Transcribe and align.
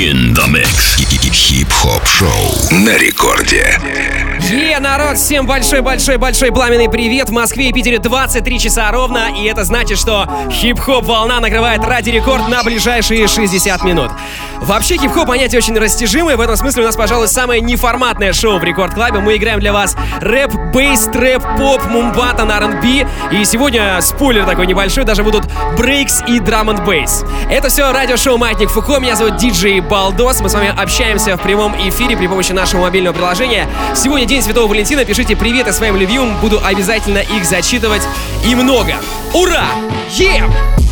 In 0.00 0.32
the 0.32 0.46
mix. 0.48 0.96
Хип-хоп 1.30 2.06
шоу 2.06 2.72
на 2.72 2.96
рекорде. 2.96 4.29
Е, 4.48 4.78
народ, 4.80 5.18
всем 5.18 5.46
большой-большой-большой 5.46 6.50
пламенный 6.50 6.88
привет. 6.88 7.28
В 7.28 7.32
Москве 7.32 7.68
и 7.68 7.72
Питере 7.72 7.98
23 7.98 8.58
часа 8.58 8.90
ровно, 8.90 9.28
и 9.36 9.44
это 9.44 9.64
значит, 9.64 9.98
что 9.98 10.28
хип-хоп 10.50 11.04
волна 11.04 11.40
накрывает 11.40 11.84
радио 11.84 12.10
Рекорд 12.10 12.48
на 12.48 12.62
ближайшие 12.62 13.28
60 13.28 13.82
минут. 13.84 14.10
Вообще, 14.60 14.96
хип-хоп 14.96 15.26
понятие 15.26 15.58
очень 15.58 15.76
растяжимое, 15.78 16.36
в 16.36 16.40
этом 16.40 16.56
смысле 16.56 16.82
у 16.82 16.86
нас, 16.86 16.96
пожалуй, 16.96 17.28
самое 17.28 17.60
неформатное 17.60 18.32
шоу 18.32 18.58
в 18.58 18.64
Рекорд 18.64 18.94
Клабе. 18.94 19.20
Мы 19.20 19.36
играем 19.36 19.60
для 19.60 19.72
вас 19.72 19.96
рэп, 20.20 20.54
bass, 20.72 21.04
трэп, 21.12 21.42
поп, 21.58 21.84
мумбатон, 21.86 22.56
R&B, 22.58 23.06
и 23.32 23.44
сегодня, 23.44 24.00
спойлер 24.00 24.46
такой 24.46 24.66
небольшой, 24.66 25.04
даже 25.04 25.22
будут 25.22 25.44
брейкс 25.76 26.22
и 26.26 26.40
драм 26.40 26.70
н 26.70 26.84
бейс. 26.84 27.24
Это 27.50 27.68
все 27.68 27.90
радиошоу 27.92 28.38
Маятник 28.38 28.70
Фуко, 28.70 29.00
меня 29.00 29.16
зовут 29.16 29.36
Диджей 29.36 29.80
Балдос, 29.80 30.40
мы 30.40 30.48
с 30.48 30.54
вами 30.54 30.74
общаемся 30.76 31.36
в 31.36 31.42
прямом 31.42 31.74
эфире 31.88 32.16
при 32.16 32.26
помощи 32.26 32.52
нашего 32.52 32.82
мобильного 32.82 33.14
приложения. 33.14 33.66
Сегодня 33.94 34.26
День 34.30 34.42
Святого 34.42 34.68
Валентина, 34.68 35.04
пишите 35.04 35.34
приветы 35.34 35.72
своим 35.72 35.96
любимым, 35.96 36.40
буду 36.40 36.60
обязательно 36.64 37.18
их 37.18 37.44
зачитывать 37.44 38.02
и 38.46 38.54
много. 38.54 38.94
Ура! 39.34 39.66
Е! 40.08 40.44
Yeah! 40.46 40.89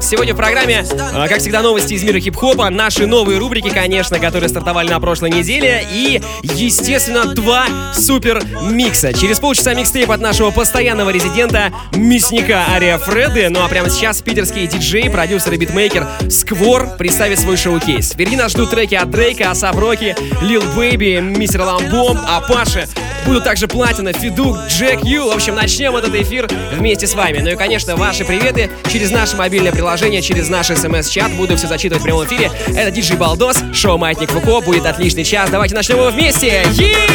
Сегодня 0.00 0.34
в 0.34 0.36
программе, 0.36 0.84
а, 1.14 1.28
как 1.28 1.38
всегда, 1.38 1.62
новости 1.62 1.94
из 1.94 2.02
мира 2.02 2.18
хип-хопа, 2.20 2.68
наши 2.68 3.06
новые 3.06 3.38
рубрики, 3.38 3.70
конечно, 3.70 4.18
которые 4.18 4.48
стартовали 4.48 4.90
на 4.90 5.00
прошлой 5.00 5.30
неделе, 5.30 5.86
и, 5.90 6.20
естественно, 6.42 7.24
два 7.34 7.66
супер 7.94 8.42
микса. 8.70 9.14
Через 9.14 9.38
полчаса 9.38 9.72
микстейп 9.72 10.10
от 10.10 10.20
нашего 10.20 10.50
постоянного 10.50 11.10
резидента, 11.10 11.72
мясника 11.94 12.66
Ария 12.68 12.98
Фреды. 12.98 13.48
Ну 13.48 13.64
а 13.64 13.68
прямо 13.68 13.88
сейчас 13.88 14.20
питерский 14.20 14.66
диджей, 14.66 15.08
продюсер 15.08 15.54
и 15.54 15.56
битмейкер 15.56 16.06
Сквор 16.28 16.96
представит 16.98 17.40
свой 17.40 17.56
шоу-кейс. 17.56 18.12
Впереди 18.12 18.36
нас 18.36 18.52
ждут 18.52 18.70
треки 18.70 18.94
от 18.94 19.10
Дрейка, 19.10 19.50
A$AP 19.50 19.76
Rocky, 19.76 20.14
Lil 20.42 20.62
Baby, 20.76 21.20
Мистер 21.20 21.62
Ламбом, 21.62 22.18
Apashe. 22.28 22.86
Будут 23.26 23.44
также 23.44 23.68
Платина, 23.68 24.12
Feduk, 24.12 24.58
Jack 24.68 25.02
Ü. 25.02 25.28
В 25.28 25.34
общем, 25.34 25.54
начнем 25.54 25.96
этот 25.96 26.14
эфир 26.14 26.46
вместе 26.72 27.06
с 27.06 27.14
вами. 27.14 27.38
Ну 27.38 27.48
и, 27.48 27.56
конечно, 27.56 27.96
ваши 27.96 28.22
приветы 28.22 28.70
через 28.92 29.10
наше 29.10 29.36
мобильное 29.36 29.72
приложение, 29.72 29.93
через 30.22 30.48
наш 30.48 30.68
смс-чат. 30.68 31.32
Буду 31.32 31.56
все 31.56 31.66
зачитывать 31.66 32.02
в 32.02 32.04
прямом 32.04 32.24
эфире. 32.26 32.50
Это 32.68 32.90
диджей 32.90 33.16
Балдос, 33.16 33.58
шоу 33.72 33.98
Маятник 33.98 34.30
Фуко. 34.30 34.60
Будет 34.60 34.86
отличный 34.86 35.24
час. 35.24 35.50
Давайте 35.50 35.74
начнем 35.74 35.96
его 35.96 36.10
вместе. 36.10 36.62
Yeah! 36.72 37.14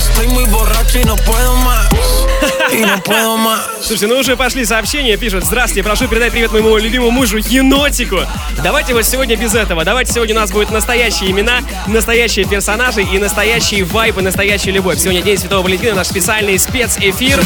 Estoy 0.00 0.28
muy 0.28 0.46
borracho 0.46 0.98
y 0.98 1.04
no 1.04 1.16
puedo 1.16 1.56
más. 1.56 1.88
Слушайте, 3.82 4.06
ну 4.06 4.18
уже 4.18 4.34
пошли 4.36 4.64
сообщения, 4.64 5.18
пишут. 5.18 5.44
Здравствуйте, 5.44 5.82
прошу 5.82 6.08
передать 6.08 6.32
привет 6.32 6.52
моему 6.52 6.76
любимому 6.78 7.10
мужу 7.10 7.36
Енотику 7.36 8.20
Давайте 8.62 8.94
вот 8.94 9.04
сегодня 9.04 9.36
без 9.36 9.54
этого. 9.54 9.84
Давайте 9.84 10.14
сегодня 10.14 10.34
у 10.34 10.38
нас 10.38 10.50
будут 10.50 10.70
настоящие 10.70 11.30
имена 11.30 11.58
Настоящие 11.86 12.46
персонажи 12.46 13.02
и 13.02 13.18
настоящие 13.18 13.84
вайпы 13.84 14.22
Настоящая 14.22 14.70
любовь. 14.70 14.98
Сегодня 14.98 15.20
День 15.20 15.36
Святого 15.36 15.62
Валентина, 15.64 15.94
наш 15.94 16.06
специальный 16.06 16.58
спецэфир. 16.58 17.42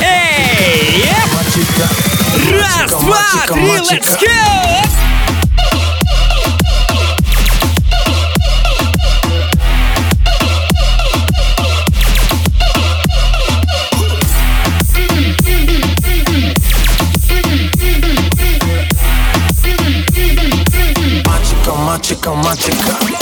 Эй! 0.00 1.04
Раз, 2.50 2.90
два, 3.00 3.46
три, 3.46 3.62
let's 3.62 4.18
go! 4.20 4.85
automática. 22.26 23.15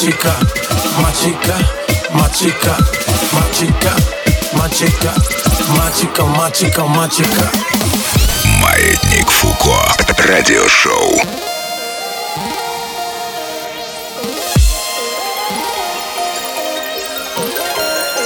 chica, 0.00 0.36
más 1.02 1.20
chica, 1.20 1.56
más 2.12 2.32
chica, 2.38 2.76
más 3.32 3.50
chica, 3.52 3.94
más 4.52 4.70
chica, 4.70 5.14
más 5.76 5.92
chica, 5.98 6.24
más 6.24 6.52
chica, 6.52 6.84
más 6.84 7.10
chica. 7.10 7.50
Маятник 8.60 9.30
Фуко. 9.30 9.76
Радиошоу. 10.18 11.20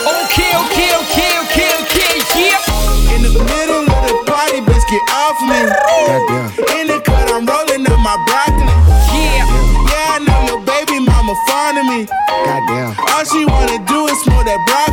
Okay, 0.06 0.52
okay, 0.54 0.90
okay, 1.02 1.32
okay, 1.42 1.70
okay, 1.82 2.14
yeah. 2.36 3.14
In 3.14 3.22
the 3.22 3.30
middle 3.30 3.84
of 3.84 4.02
the 4.08 4.14
party, 4.26 4.60
bitch, 4.60 4.84
get 4.88 5.02
off 5.10 5.40
me. 5.42 5.60
Goddamn. 6.06 6.78
In 6.78 6.86
the 6.86 7.00
cut, 7.04 7.30
I'm 7.32 7.46
rolling 7.46 7.86
up 7.86 7.98
my 7.98 8.16
broccoli. 8.26 8.53
She 13.25 13.45
wanna 13.45 13.79
do 13.85 14.05
is 14.07 14.21
smoke 14.21 14.45
that 14.45 14.59
broccoli. 14.67 14.84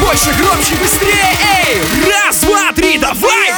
Больше, 0.00 0.32
громче, 0.40 0.74
быстрее. 0.76 1.36
Эй, 1.66 1.82
раз, 2.10 2.40
два, 2.40 2.72
три, 2.72 2.98
давай! 2.98 3.52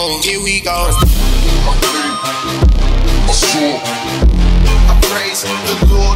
Here 0.00 0.40
we 0.42 0.60
go. 0.62 0.88
I 4.88 4.96
praise 5.12 5.42
the 5.44 5.76
Lord, 5.92 6.09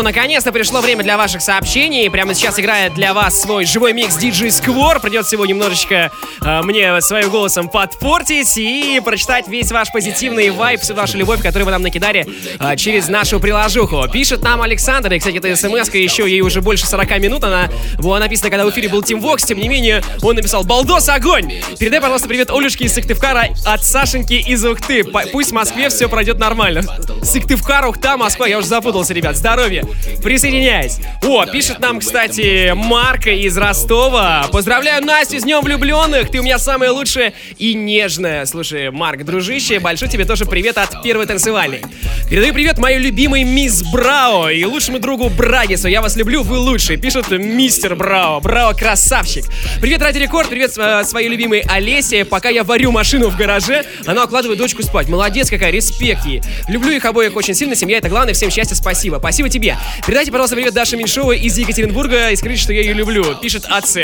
что, 0.00 0.04
наконец-то 0.04 0.50
пришло 0.50 0.80
время 0.80 1.02
для 1.02 1.18
ваших 1.18 1.42
сообщений. 1.42 2.08
Прямо 2.08 2.32
сейчас 2.32 2.58
играет 2.58 2.94
для 2.94 3.12
вас 3.12 3.38
свой 3.38 3.66
живой 3.66 3.92
микс 3.92 4.16
DJ 4.16 4.46
Square. 4.46 4.98
Придется 5.00 5.36
его 5.36 5.44
немножечко 5.44 6.10
мне 6.42 7.00
своим 7.00 7.30
голосом 7.30 7.68
подпортить 7.68 8.56
и 8.56 9.00
прочитать 9.04 9.48
весь 9.48 9.70
ваш 9.70 9.92
позитивный 9.92 10.50
вайб, 10.50 10.80
всю 10.80 10.94
вашу 10.94 11.18
любовь, 11.18 11.42
которую 11.42 11.66
вы 11.66 11.72
нам 11.72 11.82
накидали 11.82 12.26
э, 12.58 12.76
через 12.76 13.08
нашу 13.08 13.40
приложуху. 13.40 14.06
Пишет 14.12 14.42
нам 14.42 14.62
Александр, 14.62 15.12
и, 15.12 15.18
кстати, 15.18 15.36
эта 15.36 15.54
смс 15.56 15.92
еще, 15.92 16.28
ей 16.28 16.40
уже 16.40 16.60
больше 16.60 16.86
40 16.86 17.18
минут, 17.18 17.44
она 17.44 17.68
была 17.98 18.18
написана, 18.18 18.50
когда 18.50 18.64
в 18.64 18.70
эфире 18.70 18.88
был 18.88 19.02
Тим 19.02 19.20
Вокс, 19.20 19.44
тем 19.44 19.58
не 19.58 19.68
менее, 19.68 20.02
он 20.22 20.36
написал 20.36 20.64
«Балдос, 20.64 21.08
огонь!» 21.08 21.52
Передай, 21.78 22.00
пожалуйста, 22.00 22.28
привет 22.28 22.50
Олюшке 22.50 22.84
из 22.84 22.94
Сыктывкара 22.94 23.48
от 23.64 23.84
Сашеньки 23.84 24.34
из 24.34 24.64
Ухты. 24.64 25.04
Пусть 25.04 25.50
в 25.50 25.54
Москве 25.54 25.88
все 25.88 26.08
пройдет 26.08 26.38
нормально. 26.38 26.82
Сыктывкар, 27.22 27.86
Ухта, 27.86 28.16
Москва, 28.16 28.46
я 28.46 28.58
уже 28.58 28.66
запутался, 28.66 29.14
ребят. 29.14 29.36
Здоровья. 29.36 29.84
Присоединяйся. 30.22 31.00
О, 31.22 31.46
пишет 31.46 31.80
нам, 31.80 32.00
кстати, 32.00 32.72
Марка 32.74 33.30
из 33.30 33.56
Ростова. 33.56 34.46
Поздравляю 34.52 35.04
Настю 35.04 35.38
с 35.38 35.42
Днем 35.42 35.62
Влюбленных. 35.62 36.29
Ты 36.30 36.38
у 36.38 36.42
меня 36.44 36.58
самая 36.60 36.92
лучшая 36.92 37.32
и 37.58 37.74
нежная. 37.74 38.46
Слушай, 38.46 38.92
Марк, 38.92 39.24
дружище, 39.24 39.80
большой 39.80 40.08
тебе 40.08 40.24
тоже 40.24 40.44
привет 40.46 40.78
от 40.78 41.02
первой 41.02 41.26
танцевальной. 41.26 41.82
Передаю 42.30 42.54
привет 42.54 42.78
моей 42.78 42.98
любимой 42.98 43.42
мисс 43.42 43.82
Брао 43.82 44.48
и 44.48 44.64
лучшему 44.64 45.00
другу 45.00 45.28
Брагису. 45.28 45.88
Я 45.88 46.00
вас 46.00 46.14
люблю, 46.14 46.44
вы 46.44 46.58
лучшие. 46.58 46.96
Пишет 46.98 47.30
мистер 47.32 47.96
Брао. 47.96 48.38
Брао 48.40 48.74
красавчик. 48.74 49.44
Привет, 49.80 50.02
Ради 50.02 50.18
Рекорд. 50.18 50.48
Привет 50.48 50.72
э, 50.78 51.02
своей 51.02 51.28
любимой 51.28 51.64
Олесе. 51.68 52.24
Пока 52.24 52.48
я 52.48 52.62
варю 52.62 52.92
машину 52.92 53.28
в 53.28 53.36
гараже, 53.36 53.84
она 54.06 54.22
укладывает 54.22 54.60
дочку 54.60 54.84
спать. 54.84 55.08
Молодец 55.08 55.50
какая, 55.50 55.72
респект 55.72 56.24
ей. 56.26 56.42
Люблю 56.68 56.92
их 56.92 57.04
обоих 57.04 57.34
очень 57.34 57.54
сильно. 57.54 57.74
Семья 57.74 57.98
это 57.98 58.08
главное. 58.08 58.34
Всем 58.34 58.50
счастья, 58.50 58.76
спасибо. 58.76 59.16
Спасибо 59.18 59.48
тебе. 59.48 59.76
Передайте, 60.06 60.30
пожалуйста, 60.30 60.54
привет 60.54 60.74
Даше 60.74 60.96
Меньшовой 60.96 61.40
из 61.40 61.58
Екатеринбурга 61.58 62.30
и 62.30 62.36
скажите, 62.36 62.62
что 62.62 62.72
я 62.72 62.82
ее 62.82 62.92
люблю. 62.92 63.24
Пишет 63.42 63.64
АЦ. 63.68 63.96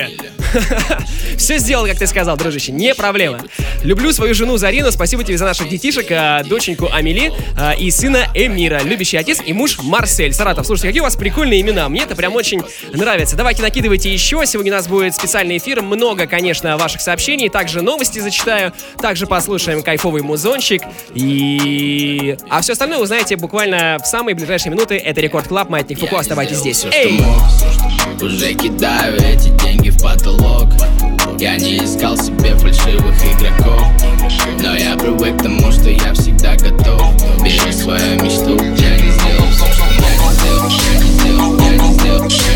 Все 1.39 1.59
сделал, 1.59 1.87
как 1.87 1.99
ты 1.99 2.07
сказал, 2.07 2.16
дружище. 2.25 2.73
Не 2.73 2.95
проблема. 2.95 3.41
Люблю 3.83 4.13
свою 4.13 4.35
жену 4.35 4.57
Зарину. 4.57 4.91
Спасибо 4.91 5.23
тебе 5.25 5.39
за 5.39 5.45
наших 5.45 5.69
детишек, 5.69 6.07
а, 6.11 6.43
доченьку 6.45 6.89
Амели 6.93 7.33
а, 7.57 7.73
и 7.73 7.91
сына 7.91 8.29
Эмира. 8.35 8.81
Любящий 8.83 9.17
отец 9.17 9.41
и 9.45 9.53
муж 9.53 9.79
Марсель. 9.83 10.33
Саратов, 10.33 10.67
слушайте, 10.67 10.89
какие 10.89 11.01
у 11.01 11.05
вас 11.05 11.17
прикольные 11.17 11.61
имена. 11.61 11.89
Мне 11.89 12.03
это 12.03 12.17
прям 12.17 12.35
очень 12.35 12.63
нравится. 12.93 13.37
Давайте 13.37 13.63
накидывайте 13.63 14.13
еще. 14.13 14.43
Сегодня 14.47 14.73
у 14.73 14.77
нас 14.77 14.89
будет 14.89 15.15
специальный 15.15 15.59
эфир. 15.59 15.83
Много, 15.83 16.27
конечно, 16.27 16.77
ваших 16.77 17.01
сообщений. 17.01 17.49
Также 17.49 17.83
новости 17.83 18.19
зачитаю. 18.19 18.73
Также 19.01 19.27
послушаем 19.27 19.83
кайфовый 19.83 20.23
музончик. 20.23 20.83
И... 21.15 22.37
А 22.49 22.61
все 22.63 22.73
остальное 22.73 22.99
узнаете 22.99 23.37
буквально 23.37 23.99
в 24.03 24.07
самые 24.07 24.35
ближайшие 24.35 24.73
минуты. 24.73 24.97
Это 24.97 25.21
Рекорд 25.21 25.49
Клаб, 25.49 25.69
Маятник 25.69 26.01
Фуко. 26.01 26.19
Оставайтесь 26.19 26.59
здесь. 26.59 26.85
Эй! 26.93 27.21
Уже 28.21 28.55
кидаю 28.55 29.17
эти 29.17 29.49
деньги 29.63 29.91
в 29.91 30.03
потолок 30.03 30.69
Я 31.39 31.57
не 31.59 31.77
искал 31.77 32.17
себе 32.17 32.55
фальшивых 32.57 33.15
игроков. 33.23 33.83
Но 34.59 34.75
я 34.75 34.97
привык 34.97 35.39
к 35.39 35.43
тому, 35.43 35.71
что 35.71 35.91
я 35.91 36.15
всегда 36.15 36.57
готов. 36.57 37.15
Бери 37.43 37.73
свою 37.73 38.15
мечту 38.23 38.57
Я 38.79 38.97
не 38.97 39.11
сделал 39.11 39.47
все, 39.53 39.67
что 39.71 39.85
я 40.01 40.09
не 40.09 40.33
сделал 40.33 40.67
Я 40.81 40.99
не 40.99 41.11
сделал, 41.13 41.59
я 41.61 41.77
не 41.77 41.93
сделал, 41.93 42.56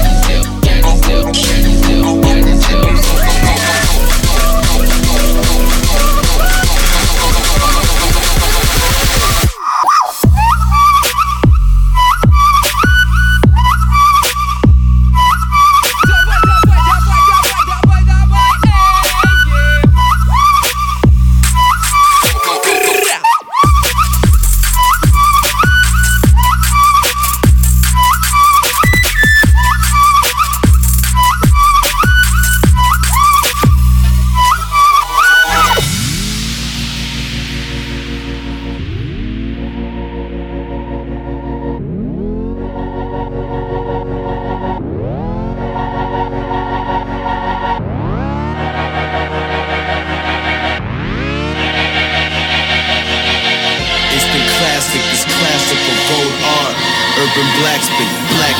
Urban 57.30 57.46
black 57.60 57.80
spin, 57.80 58.08
black 58.34 58.56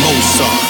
Mozart. 0.00 0.68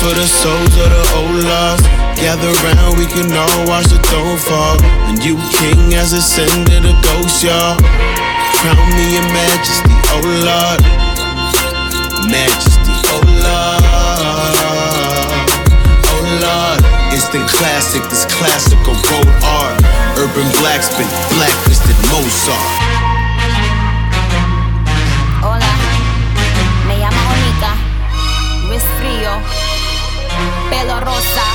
For 0.00 0.14
the 0.14 0.26
souls 0.26 0.76
of 0.78 0.88
the 0.88 1.12
old 1.14 1.44
lost. 1.44 1.99
Gather 2.20 2.52
round, 2.60 2.98
we 2.98 3.06
can 3.06 3.32
all 3.32 3.64
watch 3.66 3.88
the 3.88 3.98
throne 4.12 4.36
fall. 4.36 4.76
And 5.08 5.18
you 5.24 5.40
king 5.56 5.90
has 5.96 6.12
ascended 6.12 6.84
a 6.84 6.94
ghost, 7.00 7.42
y'all. 7.42 7.80
Crown 8.60 8.88
me 8.92 9.16
in 9.16 9.26
majesty, 9.32 9.96
oh 10.12 10.20
Lord. 10.44 10.80
Majesty, 12.28 12.94
oh 13.08 13.24
Lord. 13.24 13.82
Oh 16.12 16.22
Lord. 16.44 16.80
Instant 17.16 17.48
classic, 17.48 18.04
this 18.12 18.28
classical 18.28 18.94
gold 19.08 19.32
art. 19.42 19.80
Urban 20.20 20.48
black 20.60 20.84
spin, 20.84 21.08
black 21.34 21.56
Mozart. 22.10 22.80
Pelo 30.70 31.00
rosa. 31.00 31.49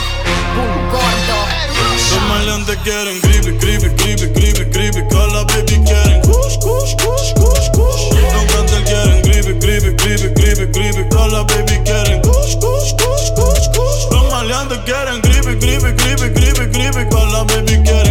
Los 2.12 2.21
maleantes 2.29 2.77
quieren 2.83 3.19
gripe, 3.21 3.51
gripe, 3.59 3.89
gripe, 3.97 4.27
gripe, 4.33 4.65
gripe. 4.71 5.07
Que 5.07 5.15
la 5.33 5.43
baby 5.45 5.77
quieren 5.85 6.21
kush, 6.21 6.57
kush, 6.59 6.95
kush, 7.01 7.33
kush, 7.33 7.69
kush. 7.74 8.03
Los 8.13 8.45
cantantes 8.51 8.81
quieren 8.89 9.21
gripe, 9.21 9.53
gripe, 9.59 9.91
gripe, 9.97 10.29
gripe, 10.35 10.65
gripe. 10.71 11.09
Que 11.09 11.27
la 11.33 11.43
baby 11.43 11.75
quieren 11.83 12.21
kush, 12.21 12.55
kush, 12.62 12.93
kush, 13.01 13.27
kush, 13.35 13.67
kush. 13.75 14.01
Los 14.12 14.29
maleantes 14.31 14.79
quieren 14.85 15.21
gripe, 15.21 15.55
gripe, 15.55 15.91
gripe, 15.93 16.29
gripe, 16.29 16.65
gripe. 16.69 17.09
Que 17.09 17.21
la 17.33 17.43
baby 17.43 17.75
quieren 17.83 18.04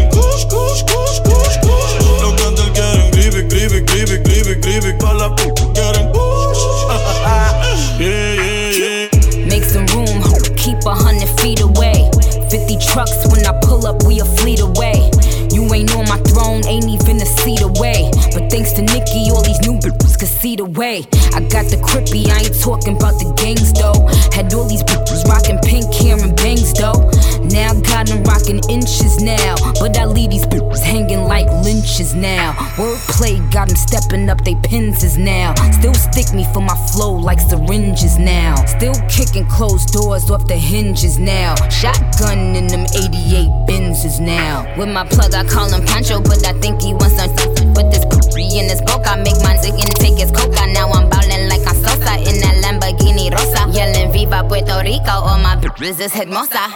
way. 20.76 21.06
I 21.34 21.40
got 21.50 21.66
the 21.70 21.78
crippy, 21.82 22.26
I 22.28 22.46
ain't 22.46 22.60
talking 22.60 22.96
about 22.96 23.18
the 23.18 23.32
gangs 23.38 23.72
though. 23.72 24.06
Had 24.34 24.52
all 24.54 24.68
these 24.68 24.82
bitches 24.82 25.24
rocking 25.24 25.58
pink 25.62 25.92
hair 25.94 26.18
and 26.18 26.34
bangs 26.36 26.72
though. 26.74 27.10
Now 27.42 27.74
got 27.74 28.06
them 28.06 28.22
rocking 28.24 28.60
inches 28.68 29.20
now. 29.22 29.54
But 29.80 29.96
I 29.98 30.04
leave 30.06 30.30
these 30.30 30.46
bitches 30.46 30.82
hanging 30.82 31.24
like 31.24 31.46
lynches 31.62 32.14
now. 32.14 32.52
Wordplay 32.76 33.38
got 33.52 33.68
them 33.68 33.76
stepping 33.76 34.28
up 34.28 34.42
they 34.44 34.54
pins 34.62 35.16
now. 35.18 35.54
Still 35.72 35.94
stick 35.94 36.32
me 36.34 36.46
for 36.52 36.60
my 36.60 36.76
flow 36.92 37.12
like 37.12 37.40
syringes 37.40 38.18
now. 38.18 38.54
Still 38.66 38.94
kicking 39.08 39.46
closed 39.46 39.92
doors 39.92 40.30
off 40.30 40.46
the 40.46 40.56
hinges 40.56 41.18
now. 41.18 41.54
Shotgun 41.68 42.56
in 42.56 42.66
them 42.66 42.86
88 42.94 43.48
Benzes 43.68 44.20
now. 44.20 44.66
With 44.76 44.88
my 44.88 45.06
plug, 45.06 45.34
I 45.34 45.44
call 45.44 45.68
him 45.68 45.84
Pancho, 45.86 46.20
but 46.20 46.44
I 46.46 46.52
think 46.60 46.82
he 46.82 46.94
wants 46.94 47.16
some 47.16 47.30
with 47.74 47.90
this 47.92 48.04
poopy 48.34 48.58
in 48.58 48.68
his 48.68 48.82
boca. 48.82 49.10
I 49.10 49.16
make 49.16 49.40
mine 49.42 49.58
sick 49.62 49.74
and 49.74 49.94
take 49.96 50.18
his 50.18 50.30
coca. 50.30 50.66
Now 50.72 50.90
I'm 50.90 51.08
ballin' 51.08 51.48
like 51.48 51.66
I'm 51.66 51.76
Sosa 51.76 52.18
in 52.18 52.40
that 52.42 52.56
Lamborghini 52.62 53.30
Rosa. 53.30 53.70
Yelling 53.70 54.12
Viva 54.12 54.44
Puerto 54.46 54.82
Rico, 54.82 55.10
all 55.10 55.38
my 55.38 55.56
bitches 55.56 56.00
is 56.00 56.12
hermosa. 56.12 56.68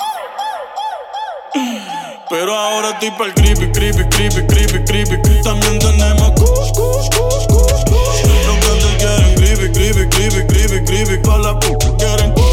Pero 2.30 2.54
ahora 2.54 2.90
estoy 2.90 3.10
pa'l 3.16 3.32
creepy, 3.34 3.72
creepy, 3.72 4.04
creepy, 4.10 4.46
creepy, 4.46 4.84
creepy. 4.84 5.16
También 5.42 5.78
tenemos 5.78 6.32
kush, 6.36 6.72
kush, 6.76 7.08
kush, 7.10 7.46
kush, 7.48 7.84
kush. 7.88 8.22
Los 8.46 8.58
cantantes 8.60 8.96
quieren 8.98 9.34
creepy, 9.34 9.72
creepy, 9.72 10.08
creepy, 10.08 10.46
creepy, 10.46 10.84
creepy. 10.84 11.16
Pa' 11.22 11.38
la 11.38 11.58
p 11.58 11.74
quieren 11.98 12.32
kush. 12.34 12.46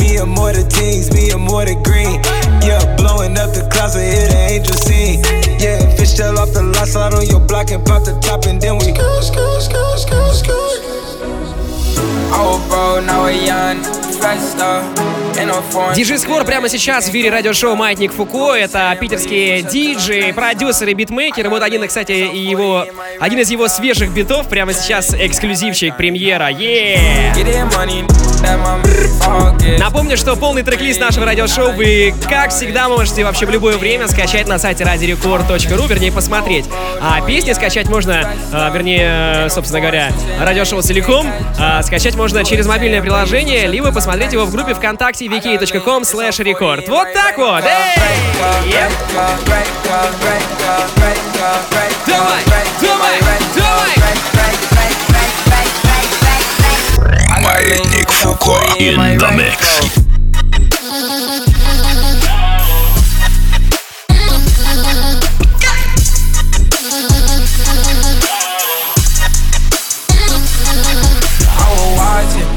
Me 0.00 0.16
and 0.16 0.30
more 0.30 0.52
the 0.52 0.64
teens, 0.64 1.12
me 1.12 1.30
and 1.30 1.42
more 1.42 1.64
the 1.64 1.76
green. 1.76 2.20
Yeah, 2.62 2.96
blowing 3.30 3.48
up 3.48 3.54
the 3.54 3.62
I 3.80 4.02
hear 4.02 4.28
the 4.28 4.36
angel 4.50 4.74
sing. 4.74 5.22
Yeah, 5.58 5.96
fish 5.96 6.14
tail 6.14 6.38
off 6.38 6.52
the 6.52 6.62
lot, 6.62 6.88
slide 6.88 7.14
on 7.14 7.26
your 7.26 7.40
block 7.40 7.70
and 7.70 7.84
pop 7.84 8.04
the 8.04 8.18
top, 8.20 8.46
and 8.46 8.60
then 8.60 8.76
we 8.76 8.92
skirt, 8.92 9.24
skirt, 9.24 9.62
skirt, 9.62 9.98
skirt, 9.98 10.34
skirt. 10.34 10.80
Oh, 12.32 12.64
bro, 12.68 13.04
now 13.04 13.26
a 13.26 13.32
young 13.32 13.82
star. 14.40 14.84
Диджей 15.94 16.18
Сквор 16.18 16.44
прямо 16.44 16.68
сейчас 16.68 17.06
в 17.06 17.10
эфире 17.10 17.30
радиошоу 17.30 17.74
«Маятник 17.74 18.12
Фуко». 18.12 18.54
Это 18.54 18.94
питерские 19.00 19.62
диджи, 19.62 20.32
продюсеры, 20.34 20.92
битмейкеры. 20.92 21.48
Вот 21.48 21.62
один, 21.62 21.86
кстати, 21.86 22.12
и 22.12 22.38
его, 22.38 22.84
один 23.18 23.38
из 23.38 23.50
его 23.50 23.68
свежих 23.68 24.10
битов 24.10 24.48
прямо 24.48 24.74
сейчас 24.74 25.14
эксклюзивчик, 25.14 25.96
премьера. 25.96 26.50
Е! 26.50 27.32
Напомню, 29.78 30.16
что 30.16 30.36
полный 30.36 30.62
трек-лист 30.62 31.00
нашего 31.00 31.26
радиошоу 31.26 31.72
вы, 31.72 32.14
как 32.28 32.50
всегда, 32.50 32.88
можете 32.88 33.24
вообще 33.24 33.46
в 33.46 33.50
любое 33.50 33.76
время 33.76 34.08
скачать 34.08 34.48
на 34.48 34.58
сайте 34.58 34.84
radiorecord.ru, 34.84 35.88
вернее, 35.88 36.12
посмотреть. 36.12 36.66
А 37.00 37.20
песни 37.20 37.52
скачать 37.52 37.88
можно, 37.88 38.32
а, 38.52 38.70
вернее, 38.70 39.48
собственно 39.50 39.80
говоря, 39.80 40.12
радиошоу 40.40 40.82
целиком, 40.82 41.26
а, 41.58 41.82
скачать 41.82 42.14
можно 42.16 42.44
через 42.44 42.66
мобильное 42.66 43.00
приложение, 43.00 43.66
либо 43.66 43.92
посмотреть 43.92 44.32
его 44.32 44.44
в 44.44 44.52
группе 44.52 44.74
ВКонтакте 44.74 45.26
vk.com 45.26 46.02
slash 46.02 46.38
record. 46.44 46.88
Вот 46.88 47.12
так 47.12 47.38
вот! 47.38 47.64
Эй! 47.64 48.00
Давай, 52.06 52.40
давай, 52.86 53.20
давай! 53.56 54.00
Маятник 57.42 58.09
Fuqua 58.20 58.76
in 58.78 58.98
the 59.16 59.32
mix. 59.34 59.56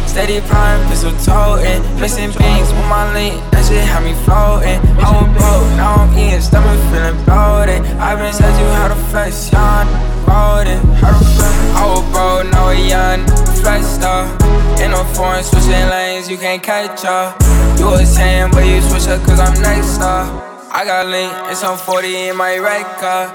Steady 0.05 0.41
prime, 0.41 0.85
pistol 0.89 1.11
toting. 1.23 1.81
missing 1.99 2.31
beans 2.37 2.67
with 2.67 2.85
my 2.89 3.11
link, 3.13 3.41
that 3.51 3.65
shit 3.65 3.83
had 3.83 4.03
me 4.03 4.13
floating. 4.25 4.79
I 4.99 5.11
was 5.15 5.31
broke, 5.31 5.77
now 5.77 5.95
I'm 5.95 6.17
eating, 6.19 6.41
stomach 6.41 6.77
feeling 6.91 7.15
bloated. 7.23 7.81
I've 8.03 8.19
been 8.19 8.33
told 8.33 8.59
you 8.59 8.65
how 8.75 8.89
to 8.89 8.95
flex, 9.09 9.49
yawn, 9.51 9.87
rolling. 10.27 10.83
I 11.01 11.87
was 11.87 12.03
broke, 12.11 12.51
now 12.51 12.69
a 12.69 12.75
young 12.75 13.25
flexed 13.63 14.03
up. 14.03 14.62
In 14.83 14.91
a 14.91 15.05
foreign, 15.15 15.41
switching 15.45 15.87
lanes, 15.87 16.29
you 16.29 16.37
can't 16.37 16.61
catch 16.61 17.05
up. 17.05 17.39
You 17.79 17.85
was 17.85 18.13
saying, 18.13 18.51
but 18.51 18.65
you 18.65 18.81
switch 18.81 19.07
up, 19.07 19.23
cause 19.23 19.39
I'm 19.39 19.55
next 19.61 19.95
star. 19.95 20.27
I 20.73 20.83
got 20.83 21.07
link 21.07 21.31
and 21.31 21.57
some 21.57 21.77
40 21.77 22.27
in 22.27 22.35
my 22.35 22.57
red 22.57 22.83
car. 22.99 23.33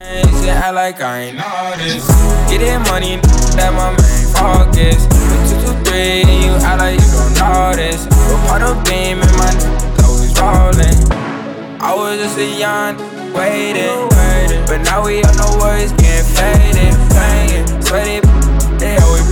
Shit, 0.00 0.48
act 0.48 0.74
like 0.74 1.00
I 1.02 1.28
ain't 1.28 1.36
know 1.36 1.72
this. 1.76 2.08
Getting 2.48 2.80
money, 2.88 3.20
that 3.60 3.68
my 3.76 3.92
main 4.00 4.26
focus. 4.32 5.04
Two, 5.44 5.60
two, 5.60 5.76
three, 5.84 6.24
and 6.24 6.44
you 6.44 6.52
act 6.64 6.80
like 6.80 7.00
you 7.04 7.10
don't 7.36 7.76
this. 7.76 8.06
But 8.08 8.40
part 8.48 8.62
of 8.62 8.80
beam 8.88 9.20
in 9.20 9.32
my 9.36 9.52
always 10.08 10.32
rolling. 10.40 10.96
I 11.84 11.92
was 11.92 12.16
just 12.16 12.38
a 12.38 12.48
young, 12.48 12.96
waiting, 13.36 14.08
But 14.64 14.88
now 14.88 15.04
we 15.04 15.20
all 15.20 15.36
know 15.36 15.52
words 15.60 15.92
getting 16.00 16.24
faded, 16.32 16.96
playing. 17.12 17.82
Sweaty, 17.82 18.35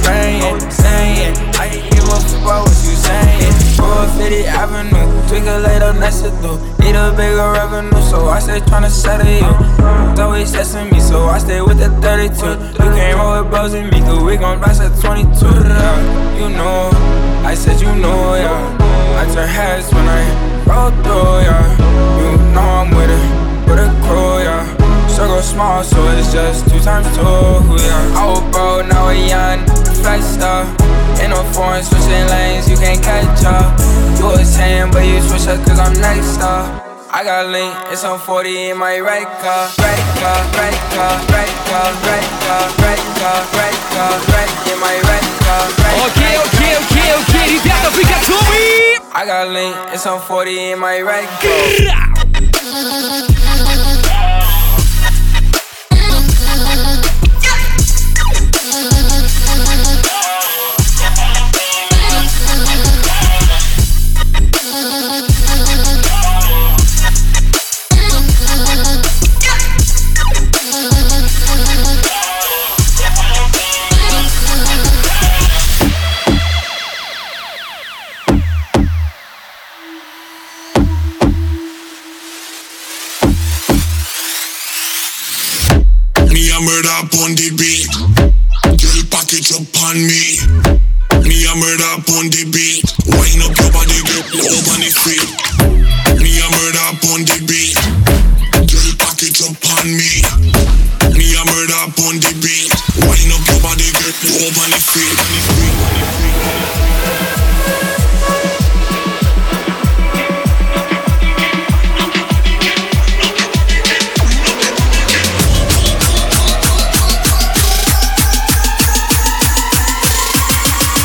praying, 0.05 0.61
saying, 0.71 1.35
I 1.57 1.69
can 1.73 1.83
give 1.91 2.05
a 2.05 2.21
fuck 2.21 2.43
about 2.45 2.63
what 2.69 2.79
you 2.85 2.95
saying. 2.95 3.53
Roll 3.81 4.07
50 4.21 4.47
Avenue, 4.47 5.09
twinkle 5.29 5.61
later 5.61 5.93
next 5.99 6.21
to 6.23 6.31
do. 6.45 6.61
Need 6.85 6.95
a 6.95 7.11
bigger 7.17 7.51
revenue, 7.53 8.01
so 8.11 8.29
I 8.29 8.39
stay 8.39 8.61
tryna 8.61 8.91
settle 8.91 9.27
you. 9.27 9.49
Always 10.23 10.53
testing 10.53 10.91
me, 10.93 11.01
so 11.01 11.27
I 11.27 11.39
stay 11.39 11.61
with 11.61 11.79
the 11.79 11.91
32. 12.01 12.37
You 12.85 12.91
can't 12.95 13.19
roll 13.19 13.43
with 13.43 13.51
bros 13.51 13.73
with 13.73 13.91
me, 13.93 14.01
cause 14.01 14.23
we 14.23 14.37
gon' 14.37 14.59
blast 14.59 14.83
at 14.83 14.93
22. 15.01 15.25
Yeah. 15.45 16.39
You 16.39 16.49
know, 16.51 16.91
I 17.45 17.55
said 17.55 17.81
you 17.81 17.93
know, 17.97 18.35
yeah. 18.37 18.79
I 19.21 19.25
turn 19.33 19.49
heads 19.49 19.93
when 19.93 20.07
I 20.07 20.23
roll 20.69 20.91
through, 21.03 21.49
yeah. 21.49 21.65
You 22.21 22.31
know 22.53 22.61
I'm 22.61 22.91
with 22.95 23.11
it, 23.11 23.25
with 23.69 23.81
a 23.81 23.89
crew, 24.05 24.45
yeah. 24.45 24.65
Circle 25.09 25.43
small, 25.43 25.83
so 25.85 25.97
it's 26.09 26.33
just 26.33 26.69
two 26.69 26.81
times 26.81 27.07
two, 27.17 27.23
yeah. 27.23 28.27
Was 28.27 28.41
broke, 28.53 28.87
now 28.89 29.09
a 29.09 29.15
young, 29.15 29.61
flex 30.04 30.26
star. 30.26 30.66
Ain't 31.20 31.30
no 31.30 31.44
foreign 31.54 31.84
switching 31.84 32.28
lanes, 32.28 32.70
you 32.70 32.78
can't 32.78 33.02
catch 33.04 33.44
up. 33.46 33.78
You 34.18 34.32
a 34.32 34.44
10, 34.44 34.92
but 34.92 35.06
you 35.06 35.22
switch 35.22 35.48
up 35.48 35.60
cause 35.66 35.80
I'm 35.80 35.94
next 36.00 36.40
up. 36.42 36.86
I 37.12 37.24
got 37.24 37.48
link, 37.50 37.74
it's 37.92 38.04
on 38.04 38.20
40 38.20 38.70
in 38.70 38.78
my 38.78 39.00
right 39.00 39.26
car, 39.42 39.66
right 39.82 40.04
car, 40.22 40.46
right 40.54 40.78
car, 40.94 41.18
right 41.34 41.50
car, 41.66 41.90
right 42.06 42.30
car, 42.38 42.70
right 42.86 43.02
car, 43.18 43.42
right 43.58 43.80
car, 43.98 44.14
right 44.30 44.52
in 44.70 44.78
my 44.78 44.94
right 45.10 45.26
car. 45.42 45.66
Right 45.74 46.06
Окей, 46.06 46.38
окей, 46.38 46.78
окей, 46.78 47.10
окей, 47.18 47.46
ребята, 47.58 47.90
вы 47.90 48.04
готовы? 48.04 49.02
I 49.12 49.26
got 49.26 49.50
link, 49.50 49.76
it's 49.92 50.06
on 50.06 50.22
40 50.22 50.72
in 50.74 50.80
my 50.80 51.02
right 51.02 51.28
car. 51.42 53.33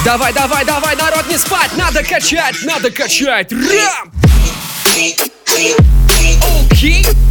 Давай, 0.09 0.33
давай, 0.33 0.65
давай, 0.65 0.95
народ, 0.95 1.27
не 1.29 1.37
спать! 1.37 1.69
Надо 1.77 2.03
качать, 2.03 2.55
надо 2.63 2.89
качать! 2.89 3.51
Рам! 3.51 4.11
Окей! 4.87 5.75
Ву! 7.03 7.28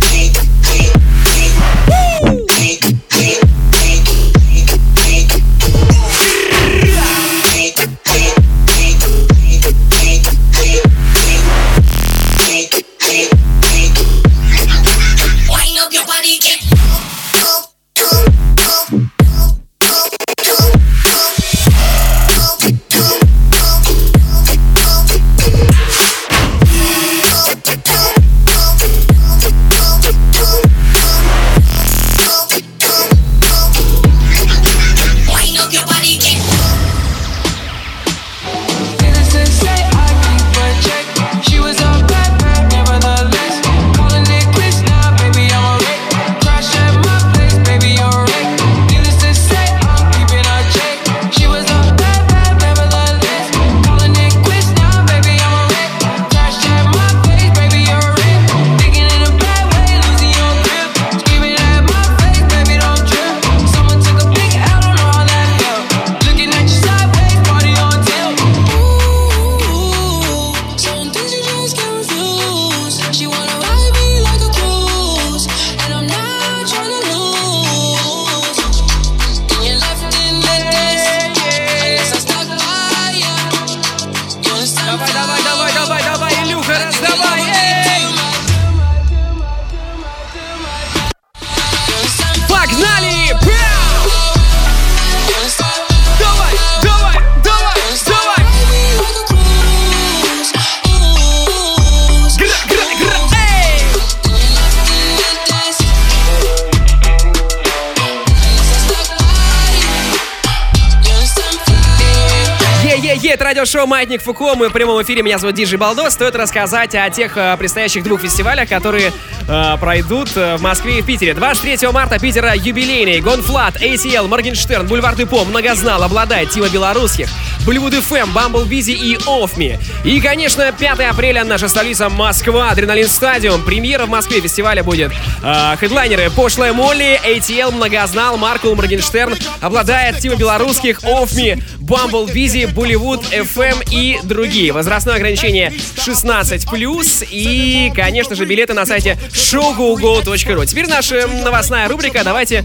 «Маятник 113.98 114.22
Фуко». 114.22 114.54
Мы 114.54 114.68
в 114.68 114.72
прямом 114.72 115.02
эфире. 115.02 115.22
Меня 115.24 115.38
зовут 115.38 115.56
Диджей 115.57 115.77
Балдос. 115.76 116.12
Стоит 116.12 116.37
рассказать 116.37 116.94
о 116.94 117.11
тех 117.11 117.37
э, 117.37 117.56
предстоящих 117.56 118.04
двух 118.04 118.20
фестивалях, 118.20 118.68
которые 118.68 119.12
э, 119.48 119.76
пройдут 119.80 120.37
э, 120.37 120.56
в 120.56 120.62
Москве 120.62 121.00
и 121.00 121.02
в 121.02 121.06
Питере. 121.06 121.34
23 121.34 121.88
марта 121.88 122.20
Питер, 122.20 122.55
Юбилейный. 122.55 123.20
Gone.Fludd, 123.20 123.83
ATL, 123.82 124.28
Моргенштерн, 124.28 124.87
Бульвар 124.87 125.16
Депо, 125.16 125.44
Многознал, 125.44 126.00
Обладает, 126.04 126.50
Тима 126.50 126.68
Белорусских, 126.68 127.28
Bollywood 127.64 127.94
FM, 127.94 128.33
Bumble 128.33 128.64
Beezy 128.64 128.92
и 128.92 129.18
Offmi. 129.27 129.79
И, 130.05 130.21
конечно, 130.21 130.73
5 130.73 131.01
апреля 131.01 131.44
наша 131.44 131.68
столица 131.68 132.09
Москва, 132.09 132.71
Адреналин 132.71 133.09
Стадиум. 133.09 133.62
Премьера 133.62 134.07
в 134.07 134.09
Москве 134.09 134.40
фестиваля 134.40 134.83
будет. 134.83 135.12
Э, 135.42 135.77
хедлайнеры 135.79 136.31
Пошлая 136.31 136.73
Молли, 136.73 137.21
ATL, 137.25 137.73
Многознал, 137.73 138.37
Markul, 138.37 138.74
Моргенштерн, 138.75 139.37
Обладает, 139.61 140.18
Тима 140.18 140.37
Белорусских, 140.37 141.03
Offmi, 141.05 141.62
Bumble 141.81 142.27
Beezy, 142.27 142.66
Bollywood 142.66 143.24
FM 143.33 143.85
и 143.90 144.18
другие. 144.23 144.73
Возрастное 144.73 145.16
ограничение 145.16 145.73
16+, 145.97 147.27
и, 147.31 147.92
конечно 147.94 148.35
же, 148.35 148.44
билеты 148.44 148.75
на 148.75 148.87
сайте 148.87 149.18
showgogo.ru. 149.31 150.66
Теперь 150.66 150.87
наша 150.87 151.27
новостная 151.27 151.88
рубрика. 151.88 152.23
Давайте 152.25 152.64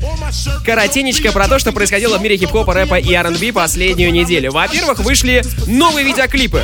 коротенечко 0.65 1.31
про 1.31 1.47
то, 1.47 1.59
что 1.59 1.71
происходило 1.71 2.17
в 2.17 2.21
мире 2.21 2.37
хип-хопа, 2.37 2.73
рэпа 2.73 2.95
и 2.95 3.13
R&B 3.13 3.51
последнюю 3.53 4.11
неделю. 4.11 4.51
Во-первых, 4.51 4.82
вышли 4.99 5.43
новые 5.67 6.05
видеоклипы. 6.05 6.63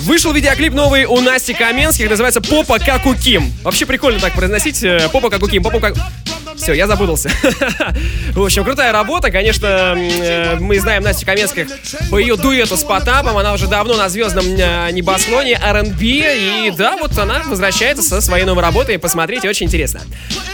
Вышел 0.00 0.32
видеоклип 0.32 0.72
новый 0.72 1.04
у 1.04 1.20
Насти 1.20 1.54
Каменских, 1.54 2.08
называется 2.08 2.40
«Попа 2.40 2.78
как 2.78 3.06
у 3.06 3.14
Ким». 3.14 3.52
Вообще 3.62 3.86
прикольно 3.86 4.20
так 4.20 4.34
произносить, 4.34 4.82
э, 4.82 5.08
«Попа 5.12 5.30
как 5.30 5.42
у 5.42 5.48
Ким», 5.48 5.62
«Попа 5.62 5.80
как...» 5.80 5.94
Все, 6.56 6.72
я 6.72 6.86
запутался. 6.86 7.30
В 8.32 8.42
общем, 8.42 8.64
крутая 8.64 8.92
работа. 8.92 9.30
Конечно, 9.30 9.94
э, 9.96 10.56
мы 10.60 10.78
знаем 10.78 11.02
Настю 11.02 11.26
Каменских 11.26 11.68
по 12.10 12.18
ее 12.18 12.36
дуэту 12.36 12.76
с 12.76 12.84
Потапом. 12.84 13.36
Она 13.36 13.52
уже 13.52 13.66
давно 13.66 13.96
на 13.96 14.08
звездном 14.08 14.44
э, 14.46 14.90
небосклоне 14.92 15.58
R&B. 15.60 16.04
И 16.04 16.72
да, 16.76 16.96
вот 16.96 17.16
она 17.18 17.42
возвращается 17.46 18.02
со 18.02 18.20
своей 18.20 18.44
новой 18.44 18.62
работой. 18.62 18.98
Посмотрите, 18.98 19.48
очень 19.48 19.66
интересно. 19.66 20.00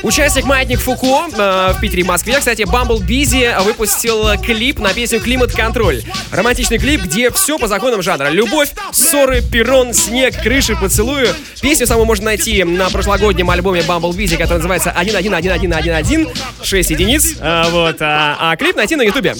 Участник 0.02 0.44
Маятник 0.44 0.80
Фуко 0.80 1.28
э, 1.32 1.72
в 1.76 1.80
Питере 1.80 2.02
и 2.02 2.04
Москве, 2.04 2.38
кстати, 2.38 2.62
Bumble 2.62 3.00
Busy 3.00 3.62
выпустил 3.62 4.38
клип 4.42 4.78
на 4.78 4.94
песню 4.94 5.20
«Климат 5.20 5.52
Контроль». 5.52 6.02
Романтичный 6.32 6.78
клип, 6.78 7.02
где 7.02 7.30
все 7.30 7.58
по 7.58 7.66
законам 7.66 8.00
жанра. 8.02 8.28
Любовь, 8.30 8.70
ссоры, 8.92 9.42
перрон, 9.42 9.92
снег, 9.92 10.40
крыши, 10.42 10.76
поцелую. 10.76 11.34
Песню 11.60 11.86
саму 11.86 12.04
можно 12.04 12.26
найти 12.26 12.64
на 12.64 12.88
прошлогоднем 12.88 13.50
альбоме 13.50 13.80
Bumble 13.80 14.12
Busy, 14.12 14.36
который 14.38 14.58
называется 14.58 14.94
1111111 14.96 15.89
1, 15.96 16.28
6 16.62 16.90
единиц. 16.90 17.36
А, 17.40 17.68
вот, 17.70 17.96
а, 18.00 18.36
а 18.40 18.56
клип 18.56 18.76
найти 18.76 18.96
на 18.96 19.02
ютубе. 19.02 19.34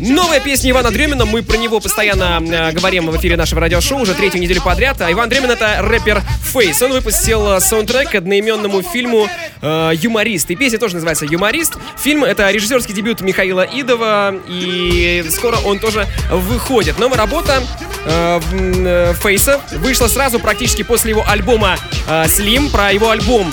Новая 0.00 0.40
песня 0.40 0.70
Ивана 0.70 0.90
Дремина, 0.90 1.24
мы 1.24 1.42
про 1.42 1.56
него 1.56 1.78
постоянно 1.78 2.42
э, 2.44 2.72
говорим 2.72 3.06
в 3.06 3.16
эфире 3.16 3.36
нашего 3.36 3.60
радиошоу 3.60 4.00
уже 4.00 4.14
третью 4.14 4.40
неделю 4.40 4.60
подряд. 4.60 5.00
А 5.00 5.10
Иван 5.10 5.28
Дремин 5.28 5.50
это 5.50 5.76
рэпер 5.80 6.22
Фейс. 6.52 6.82
Он 6.82 6.92
выпустил 6.92 7.52
э, 7.52 7.60
саундтрек 7.60 8.10
к 8.10 8.14
одноименному 8.16 8.82
фильму 8.82 9.28
э, 9.62 9.92
«Юморист». 9.94 10.50
И 10.50 10.56
песня 10.56 10.78
тоже 10.78 10.94
называется 10.94 11.26
«Юморист». 11.26 11.74
Фильм— 11.98 12.24
это 12.24 12.50
режиссерский 12.50 12.94
дебют 12.94 13.20
Михаила 13.20 13.62
Идова, 13.62 14.34
и 14.48 15.24
скоро 15.30 15.56
он 15.64 15.78
тоже 15.78 16.06
выходит. 16.30 16.98
Новая 16.98 17.18
работа 17.18 17.62
э, 18.04 19.14
Фейса 19.22 19.60
вышла 19.76 20.08
сразу 20.08 20.38
практически 20.40 20.82
после 20.82 21.10
его 21.10 21.24
альбома 21.26 21.76
э, 22.08 22.26
«Слим». 22.28 22.70
Про 22.70 22.92
его 22.92 23.10
альбом 23.10 23.52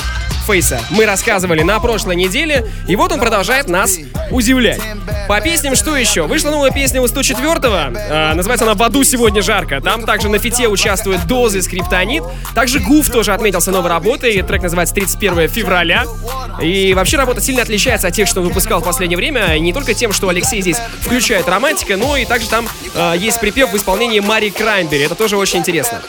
Фейса 0.52 0.82
мы 0.90 1.06
рассказывали 1.06 1.62
на 1.62 1.80
прошлой 1.80 2.18
неделе, 2.18 2.68
и 2.86 2.98
вот 2.98 3.14
он 3.14 3.22
продолжает 3.22 3.70
нас 3.70 3.98
удивлять. 4.32 4.82
По 5.30 5.40
песням 5.40 5.76
что 5.76 5.96
еще? 5.96 6.24
Вышла 6.24 6.50
новая 6.50 6.72
песня 6.72 7.02
у 7.02 7.06
104-го, 7.06 7.98
э, 7.98 8.34
называется 8.34 8.66
она 8.66 8.74
«В 8.74 8.84
аду 8.84 9.06
сегодня 9.06 9.42
жарко». 9.42 9.80
Там 9.80 10.04
также 10.04 10.28
на 10.28 10.40
фите 10.40 10.68
участвует 10.68 11.26
Дозы, 11.26 11.62
Скриптонит. 11.62 12.24
Также 12.54 12.80
Гуф 12.80 13.10
тоже 13.10 13.34
отметился 13.34 13.72
новой 13.72 13.90
работой, 13.90 14.42
трек 14.42 14.62
называется 14.62 14.94
«31 14.94 15.48
февраля». 15.48 16.04
И 16.62 16.94
вообще 16.94 17.16
работа 17.16 17.40
сильно 17.40 17.62
отличается 17.62 18.10
от 18.10 18.14
тех, 18.14 18.28
что 18.28 18.42
он 18.42 18.50
выпускал 18.50 18.82
в 18.82 18.84
последнее 18.84 19.18
время, 19.18 19.58
не 19.58 19.72
только 19.72 19.94
тем, 19.94 20.12
что 20.12 20.28
Алексей 20.28 20.62
здесь 20.62 20.78
включает 21.00 21.48
романтика, 21.48 21.96
но 21.96 22.18
и 22.18 22.26
также 22.26 22.50
там 22.50 22.68
э, 22.94 23.14
есть 23.18 23.40
припев 23.40 23.72
в 23.72 23.78
исполнении 23.78 24.20
Мари 24.20 24.50
Краймбери. 24.50 25.06
Это 25.06 25.16
тоже 25.16 25.38
очень 25.38 25.60
интересно. 25.60 26.02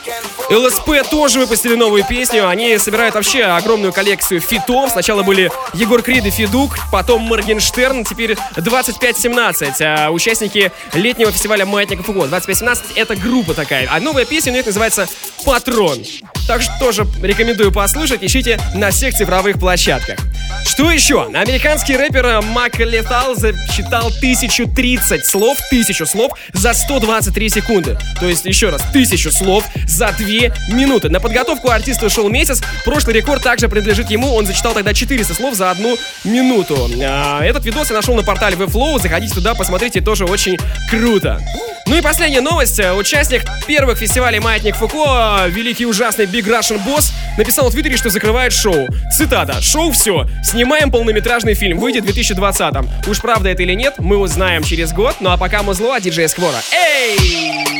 ЛСП 0.52 1.08
тоже 1.10 1.38
выпустили 1.38 1.74
новую 1.76 2.04
песню. 2.04 2.46
Они 2.46 2.76
собирают 2.76 3.14
вообще 3.14 3.44
огромную 3.44 3.92
коллекцию 3.92 4.40
фитов. 4.40 4.90
Сначала 4.90 5.22
были 5.22 5.50
Егор 5.72 6.02
Крид 6.02 6.26
и 6.26 6.30
Федук, 6.30 6.76
потом 6.90 7.22
Моргенштерн, 7.22 8.04
теперь 8.04 8.36
2517. 8.56 9.80
А 9.80 10.10
участники 10.10 10.70
летнего 10.92 11.32
фестиваля 11.32 11.64
Маятников 11.64 12.08
и 12.10 12.12
год. 12.12 12.28
2517 12.28 12.96
это 12.96 13.16
группа 13.16 13.54
такая. 13.54 13.88
А 13.90 13.98
новая 13.98 14.26
песня 14.26 14.52
у 14.52 14.56
них 14.56 14.66
называется 14.66 15.08
Патрон. 15.44 16.04
Так 16.46 16.60
что 16.60 16.72
тоже 16.78 17.06
рекомендую 17.22 17.72
послушать. 17.72 18.22
Ищите 18.22 18.60
на 18.74 18.90
всех 18.90 19.14
цифровых 19.14 19.58
площадках. 19.58 20.18
Что 20.66 20.90
еще? 20.90 21.24
Американский 21.24 21.96
рэпер 21.96 22.42
Мак 22.42 22.78
Летал 22.78 23.34
засчитал 23.34 24.08
1030 24.08 25.24
слов, 25.24 25.58
1000 25.70 26.06
слов 26.06 26.32
за 26.52 26.72
123 26.72 27.48
секунды. 27.48 27.98
То 28.20 28.28
есть, 28.28 28.44
еще 28.44 28.70
раз, 28.70 28.82
1000 28.90 29.32
слов 29.32 29.64
за 29.86 30.12
2 30.12 30.41
минуты. 30.68 31.08
На 31.08 31.20
подготовку 31.20 31.70
артиста 31.70 32.06
ушел 32.06 32.28
месяц. 32.28 32.62
Прошлый 32.84 33.14
рекорд 33.14 33.42
также 33.42 33.68
принадлежит 33.68 34.10
ему. 34.10 34.34
Он 34.34 34.46
зачитал 34.46 34.72
тогда 34.74 34.94
400 34.94 35.34
слов 35.34 35.54
за 35.54 35.70
одну 35.70 35.96
минуту. 36.24 36.90
А, 37.04 37.44
этот 37.44 37.64
видос 37.64 37.90
я 37.90 37.96
нашел 37.96 38.14
на 38.14 38.22
портале 38.22 38.56
Webflow. 38.56 39.00
Заходите 39.00 39.34
туда, 39.34 39.54
посмотрите, 39.54 40.00
тоже 40.00 40.24
очень 40.24 40.56
круто. 40.90 41.40
Ну 41.86 41.96
и 41.96 42.00
последняя 42.00 42.40
новость. 42.40 42.80
Участник 42.96 43.42
первых 43.66 43.98
фестивалей 43.98 44.40
«Маятник 44.40 44.76
Фуко», 44.76 45.46
великий 45.48 45.84
ужасный 45.84 46.26
Big 46.26 46.44
Russian 46.44 46.80
Boss, 46.86 47.12
написал 47.36 47.68
в 47.68 47.72
Твиттере, 47.72 47.96
что 47.96 48.08
закрывает 48.08 48.52
шоу. 48.52 48.88
Цитата. 49.16 49.60
«Шоу 49.60 49.90
все. 49.92 50.26
Снимаем 50.44 50.90
полнометражный 50.90 51.54
фильм. 51.54 51.78
Выйдет 51.78 52.04
в 52.04 52.08
2020-м. 52.08 52.88
Уж 53.08 53.20
правда 53.20 53.50
это 53.50 53.62
или 53.62 53.74
нет, 53.74 53.94
мы 53.98 54.16
узнаем 54.16 54.62
через 54.62 54.92
год. 54.92 55.16
Ну 55.20 55.30
а 55.30 55.36
пока 55.36 55.62
музло 55.62 55.96
от 55.96 56.02
диджея 56.02 56.28
Сквора. 56.28 56.58
Эй! 56.72 57.72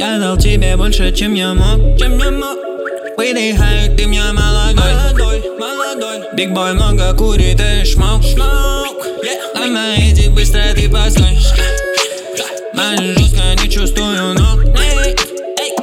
Я 0.00 0.18
дал 0.18 0.38
тебе 0.38 0.78
больше, 0.78 1.12
чем 1.12 1.34
я 1.34 1.52
мог, 1.52 1.98
чем 1.98 2.16
я 2.16 2.30
мог. 2.30 2.56
Выдыхаю, 3.18 3.94
ты 3.94 4.06
меня 4.06 4.32
молодой, 4.32 4.94
молодой, 4.94 5.42
молодой. 5.58 6.20
Биг 6.32 6.52
бой 6.52 6.72
много 6.72 7.12
курит 7.12 7.60
и 7.60 7.84
шмок, 7.84 8.22
шмок 8.22 8.96
yeah. 9.22 9.66
На 9.68 9.96
эти 9.96 10.30
быстро 10.30 10.62
ты 10.74 10.88
постой. 10.88 11.38
Мажу 12.72 13.12
жестко, 13.12 13.62
не 13.62 13.68
чувствую 13.68 14.38
ног. 14.38 14.64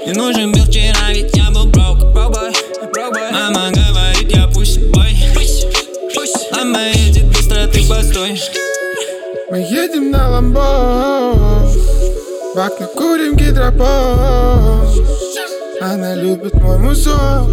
Не 0.08 0.13
нужен 0.13 0.51
был 0.51 0.65
вчера, 0.65 1.12
ведь 1.12 1.38
я 1.38 1.51
был 1.51 1.67
boy. 1.67 2.01
Мама 3.32 3.69
говорит, 3.69 4.36
я 4.36 4.47
пусть 4.47 4.80
бой. 4.80 5.15
Ламбо 6.53 6.80
едет 6.80 7.25
быстро, 7.25 7.67
ты 7.67 7.88
постой. 7.88 8.41
Мы 9.51 9.60
едем 9.60 10.10
на 10.10 10.27
ламбо 10.27 11.56
В 12.57 12.59
окна 12.59 12.87
курим 12.87 13.35
гидропон 13.35 14.89
Она 15.79 16.15
любит 16.15 16.55
мой 16.55 16.79
мусор 16.79 17.43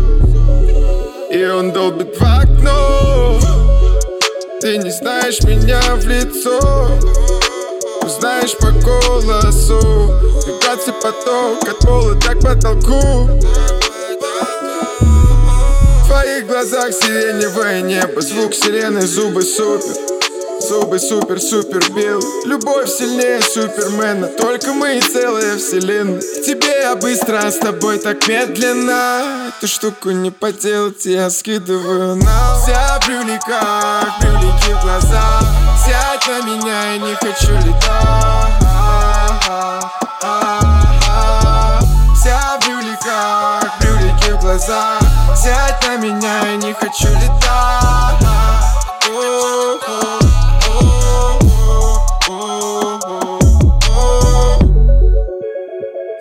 И 1.30 1.44
он 1.44 1.72
долбит 1.72 2.18
в 2.18 2.22
окно. 2.22 3.38
Ты 4.62 4.78
не 4.78 4.90
знаешь 4.90 5.42
меня 5.42 5.82
в 5.96 6.06
лицо 6.06 6.88
Узнаешь 8.00 8.56
по 8.56 8.70
голосу. 8.70 9.78
Вибрация 10.46 10.94
поток 10.94 11.68
от 11.68 11.78
пола 11.80 12.14
так 12.14 12.40
потолку 12.40 13.28
В 16.00 16.06
твоих 16.06 16.46
глазах 16.46 16.94
сиреневое 16.94 17.82
небо 17.82 18.22
Звук 18.22 18.54
сирены, 18.54 19.02
зубы 19.02 19.42
супер 19.42 20.13
Зубы 20.68 20.98
супер-супер 20.98 21.92
белые 21.92 22.46
Любовь 22.46 22.88
сильнее 22.88 23.42
супермена. 23.42 24.28
Только 24.28 24.72
мы 24.72 24.96
и 24.96 25.00
целая 25.02 25.58
вселенная. 25.58 26.20
Тебе 26.20 26.80
я 26.80 26.96
быстро, 26.96 27.38
а 27.44 27.50
с 27.50 27.58
тобой 27.58 27.98
так 27.98 28.26
медленно. 28.26 29.50
Эту 29.58 29.68
штуку 29.68 30.10
не 30.10 30.30
поделать, 30.30 31.04
я 31.04 31.28
скидываю 31.28 32.16
на 32.16 32.56
Вся 32.56 32.98
в 32.98 33.06
брюликах, 33.06 34.06
брюлики 34.20 34.72
в 34.72 34.82
глазах 34.82 35.44
Сядь 35.84 36.26
на 36.28 36.46
меня, 36.46 36.92
я 36.92 36.98
не 36.98 37.14
хочу 37.14 37.52
летать. 37.52 38.54
Вся 42.18 42.56
в 42.56 42.64
брюликах, 42.64 43.78
брюлики 43.80 44.32
в 44.32 44.40
глазах 44.40 45.02
Сядь 45.36 45.86
на 45.86 45.96
меня, 45.98 46.46
я 46.46 46.56
не 46.56 46.72
хочу 46.72 47.08
летать 47.08 48.24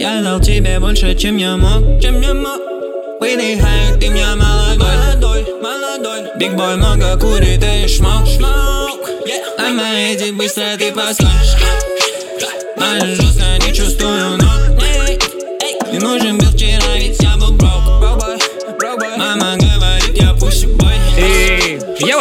Я 0.03 0.21
дал 0.21 0.41
тебе 0.41 0.81
больше, 0.81 1.15
чем 1.15 1.37
я 1.37 1.55
мог, 1.55 2.01
чем 2.01 2.19
я 2.19 2.33
мог. 2.33 2.59
Выдыхаю, 3.21 3.97
ты 4.01 4.09
меня 4.09 4.35
молодой, 4.35 4.97
молодой, 4.97 5.45
молодой. 5.61 6.37
Биг 6.37 6.55
бой 6.55 6.75
много 6.75 7.17
курит 7.17 7.63
и 7.63 7.87
шмок, 7.87 8.27
шмок. 8.27 8.99
На 9.57 10.11
эти 10.11 10.31
быстро 10.31 10.75
ты 10.77 10.91
постой 10.91 11.29
Мажу 12.75 13.15
жестко, 13.15 13.65
не 13.65 13.73
чувствую 13.73 14.37
ног. 14.39 14.83
Не 15.93 15.99
нужен 15.99 16.42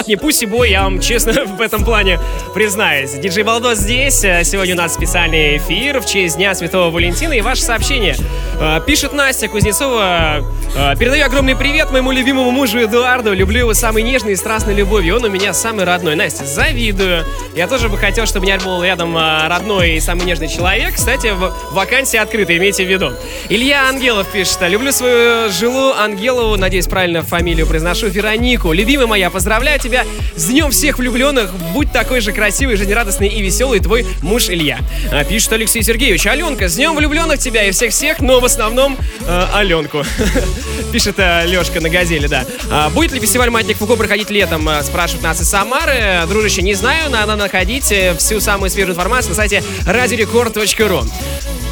вот 0.03 0.09
не 0.09 0.17
пусть 0.17 0.45
бой, 0.47 0.71
я 0.71 0.83
вам 0.83 1.01
честно 1.01 1.33
в 1.47 1.61
этом 1.61 1.85
плане 1.85 2.19
признаюсь. 2.55 3.13
Диджей 3.13 3.45
Балдос 3.45 3.79
здесь. 3.79 4.25
Э, 4.25 4.43
Сегодня 4.45 4.75
у 4.75 4.79
нас 4.79 4.95
специальный 4.95 5.59
эфир 5.59 6.01
в 6.01 6.07
честь 6.07 6.37
Дня 6.37 6.55
Святого 6.57 6.91
Валентина 6.91 7.33
и 7.35 7.41
ваше 7.41 7.63
сообщение. 7.63 8.17
Э, 8.61 8.81
Пишет 8.85 9.13
Настя 9.13 9.47
Кузнецова. 9.49 10.45
э, 10.77 10.97
Передаю 10.99 11.25
огромный 11.27 11.55
привет 11.55 11.93
моему 11.93 12.11
любимому 12.11 12.51
мужу 12.51 12.83
Эдуарду. 12.83 13.33
Люблю 13.33 13.61
его 13.61 13.75
самой 13.75 14.03
нежной 14.03 14.33
и 14.33 14.37
страстной 14.37 14.75
любовью. 14.75 15.17
Он 15.17 15.25
у 15.25 15.29
меня 15.29 15.53
самый 15.53 15.85
родной. 15.85 16.17
Настя, 16.17 16.45
завидую. 16.47 17.25
Я 17.55 17.69
тоже 17.69 17.89
бы 17.89 17.97
хотел, 17.97 18.27
чтобы 18.27 18.47
у 18.47 18.49
меня 18.49 18.59
был 18.59 18.83
рядом 18.83 19.17
э, 19.17 19.47
родной 19.47 19.93
и 19.93 20.01
самый 20.01 20.25
нежный 20.27 20.49
человек. 20.49 20.95
Кстати, 20.97 21.29
в- 21.29 21.53
вакансия 21.71 22.19
открыта, 22.21 22.57
имейте 22.57 22.85
в 22.85 22.89
виду. 22.91 23.13
Илья 23.49 23.89
Ангелов 23.89 24.27
пишет. 24.33 24.59
Люблю 24.63 24.91
свою 24.91 25.49
жилу 25.53 25.93
Ангелову, 25.93 26.57
надеюсь, 26.57 26.87
правильно 26.89 27.23
фамилию 27.23 27.69
произношу, 27.69 28.09
Веронику. 28.09 28.73
Любимая 28.73 29.07
моя, 29.07 29.31
поздравляю 29.31 29.79
тебя 29.79 29.92
с 30.37 30.47
Днем 30.47 30.71
всех 30.71 30.99
влюбленных. 30.99 31.53
Будь 31.73 31.93
такой 31.93 32.21
же 32.21 32.33
красивый, 32.33 32.77
жизнерадостный 32.77 33.29
и 33.29 33.43
веселый 33.43 33.81
твой 33.81 34.07
муж 34.23 34.49
Илья. 34.49 34.79
А, 35.11 35.25
Пишет 35.25 35.53
Алексей 35.53 35.83
Сергеевич. 35.83 36.27
Аленка, 36.27 36.69
с 36.69 36.75
Днем 36.77 36.95
влюбленных 36.97 37.39
тебя 37.39 37.65
и 37.65 37.71
всех-всех, 37.71 38.21
но 38.21 38.41
в 38.41 38.45
основном 38.45 38.97
э, 39.27 39.47
Аленку. 39.55 40.05
Пишет 40.93 41.17
э, 41.19 41.47
Лешка 41.47 41.81
на 41.81 41.89
газели, 41.89 42.27
да. 42.27 42.45
А, 42.71 42.91
Будет 42.91 43.13
ли 43.13 43.21
фестиваль 43.21 43.51
«Маятник 43.51 43.77
Фуко» 43.79 43.97
проходить 43.97 44.31
летом, 44.31 44.69
спрашивают 44.83 45.23
нас 45.23 45.41
из 45.41 45.49
Самары. 45.49 46.27
Дружище, 46.29 46.63
не 46.63 46.75
знаю, 46.75 47.11
надо 47.11 47.37
находить 47.37 47.93
э, 47.93 48.15
всю 48.17 48.41
самую 48.41 48.71
свежую 48.71 48.95
информацию 48.95 49.31
на 49.31 49.37
сайте 49.37 49.63
radiorecord.ru. 49.87 51.09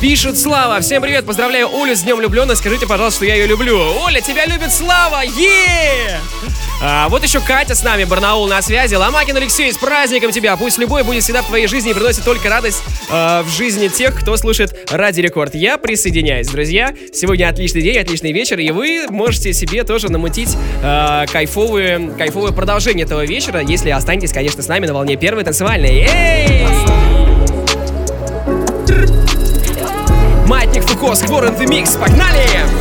Пишет 0.01 0.39
Слава. 0.39 0.81
Всем 0.81 1.03
привет, 1.03 1.27
поздравляю 1.27 1.69
Олю 1.69 1.95
с 1.95 2.01
Днем 2.01 2.17
влюбленных. 2.17 2.57
Скажите, 2.57 2.87
пожалуйста, 2.87 3.19
что 3.19 3.27
я 3.27 3.35
ее 3.35 3.47
люблю. 3.47 3.79
Оля, 4.03 4.23
тебя 4.23 4.47
любит 4.47 4.73
Слава! 4.73 5.21
е 5.23 6.19
А, 6.83 7.11
вот 7.11 7.23
еще 7.23 7.41
Катя 7.41 7.75
с 7.75 7.83
нами, 7.83 8.00
Барнаул 8.05 8.47
на 8.47 8.63
связи. 8.63 8.95
Ломакин 8.95 9.37
Алексей, 9.37 9.73
с 9.73 9.77
праздником 9.77 10.31
тебя! 10.31 10.57
Пусть 10.57 10.79
любой 10.79 11.03
будет 11.03 11.23
всегда 11.23 11.43
в 11.43 11.47
твоей 11.47 11.67
жизни 11.67 11.91
и 11.91 11.95
приносит 11.95 12.25
только 12.25 12.49
радость 12.49 12.83
э, 13.11 13.43
в 13.43 13.49
жизни 13.49 13.89
тех, 13.89 14.19
кто 14.19 14.37
слушает 14.37 14.91
Ради 14.91 15.21
Рекорд. 15.21 15.55
Я 15.55 15.79
присоединяюсь, 15.79 16.49
друзья. 16.49 16.95
Сегодня 17.13 17.49
отличный 17.49 17.83
день, 17.83 17.99
отличный 17.99 18.33
вечер, 18.33 18.59
и 18.59 18.71
вы 18.71 19.07
можете 19.09 19.53
себе 19.53 19.85
тоже 19.85 20.11
намутить 20.11 20.57
э, 20.83 21.27
кайфовые, 21.33 22.13
кайфовое 22.17 22.53
продолжение 22.53 23.05
этого 23.05 23.25
вечера, 23.25 23.61
если 23.61 23.91
останетесь, 23.91 24.33
конечно, 24.33 24.63
с 24.63 24.69
нами 24.69 24.87
на 24.87 24.95
волне 24.95 25.17
первой 25.17 25.45
танцевальной. 25.45 26.07
Эй! 26.09 26.67
Маятник 30.47 30.85
Фуко, 30.85 31.15
Сквор 31.15 31.45
the 31.45 31.67
Mix. 31.67 31.99
Погнали! 31.99 32.41
Давай! 32.51 32.80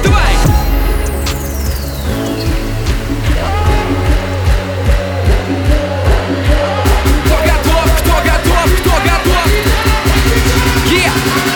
耶！ 11.00 11.49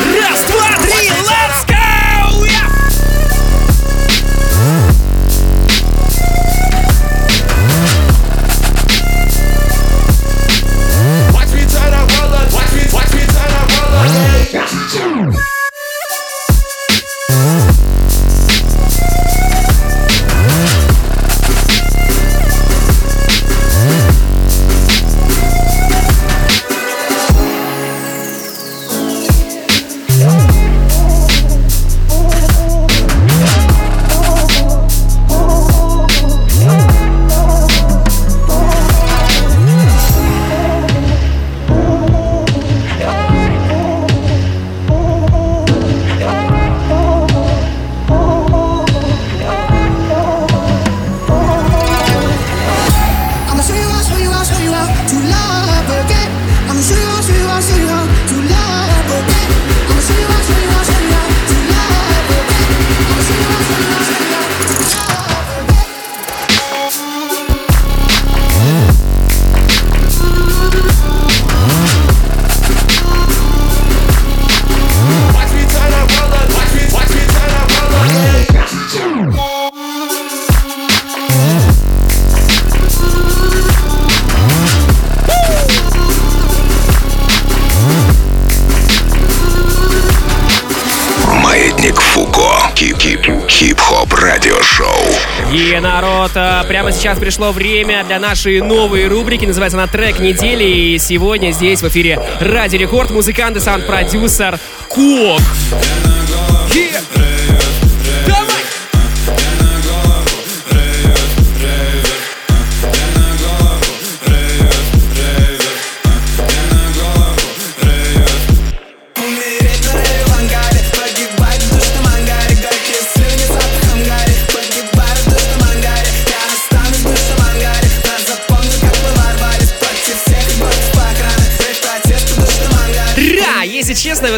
И, 95.74 95.80
народ, 95.80 96.32
а, 96.36 96.64
прямо 96.66 96.92
сейчас 96.92 97.18
пришло 97.18 97.52
время 97.52 98.04
для 98.04 98.20
нашей 98.20 98.62
новой 98.62 99.08
рубрики. 99.08 99.46
Называется 99.46 99.76
она 99.76 99.88
«Трек 99.88 100.20
недели». 100.20 100.64
И 100.64 101.00
сегодня 101.00 101.52
здесь 101.52 101.82
в 101.82 101.88
эфире 101.88 102.20
Ради 102.40 102.76
Рекорд 102.76 103.10
музыкант 103.10 103.58
и 103.58 103.60
саунд-продюсер 103.60 104.60
Кок. 104.88 105.42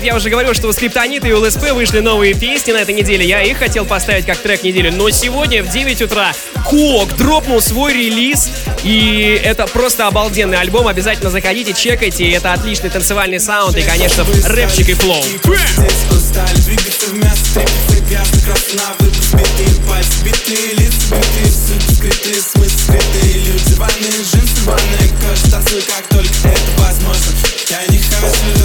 Я 0.06 0.16
уже 0.16 0.30
говорил, 0.30 0.54
что 0.54 0.68
у 0.68 0.72
Скриптонита 0.72 1.28
и 1.28 1.32
у 1.32 1.42
ЛСП 1.42 1.72
вышли 1.72 2.00
новые 2.00 2.36
песни 2.36 2.72
на 2.72 2.78
этой 2.78 2.94
неделе. 2.94 3.26
Я 3.26 3.42
их 3.42 3.58
хотел 3.58 3.86
поставить 3.86 4.26
как 4.26 4.38
трек 4.38 4.62
недели. 4.64 4.92
Но 4.92 5.10
сегодня 5.10 5.64
в 5.64 5.70
9 5.70 6.02
утра 6.04 6.32
Кок 6.64 7.16
дропнул 7.18 7.60
свой 7.60 7.94
релиз. 7.94 8.50
И 8.84 9.42
это 9.44 9.66
просто 9.66 10.06
обалденный 10.06 10.60
альбом. 10.60 10.88
Обязательно 10.88 11.32
заходите, 11.32 11.74
чекайте. 11.74 12.30
Это 12.30 12.54
отличный 12.54 12.92
танцевальный 12.92 13.40
саунд 13.40 13.76
и, 13.78 13.82
конечно, 13.82 14.24
рэпчик 14.46 14.90
и 14.90 14.94
флоу. 14.94 15.24
Люди, 23.34 23.74
ванные 23.76 24.12
джинсы 24.12 24.64
Ванная 24.66 25.10
кожа, 25.22 25.52
танцую 25.52 25.82
как 25.84 26.08
только 26.08 26.48
это 26.48 26.82
возможно 26.82 27.32
Я 27.70 27.86
не 27.88 27.98
хочу 27.98 28.65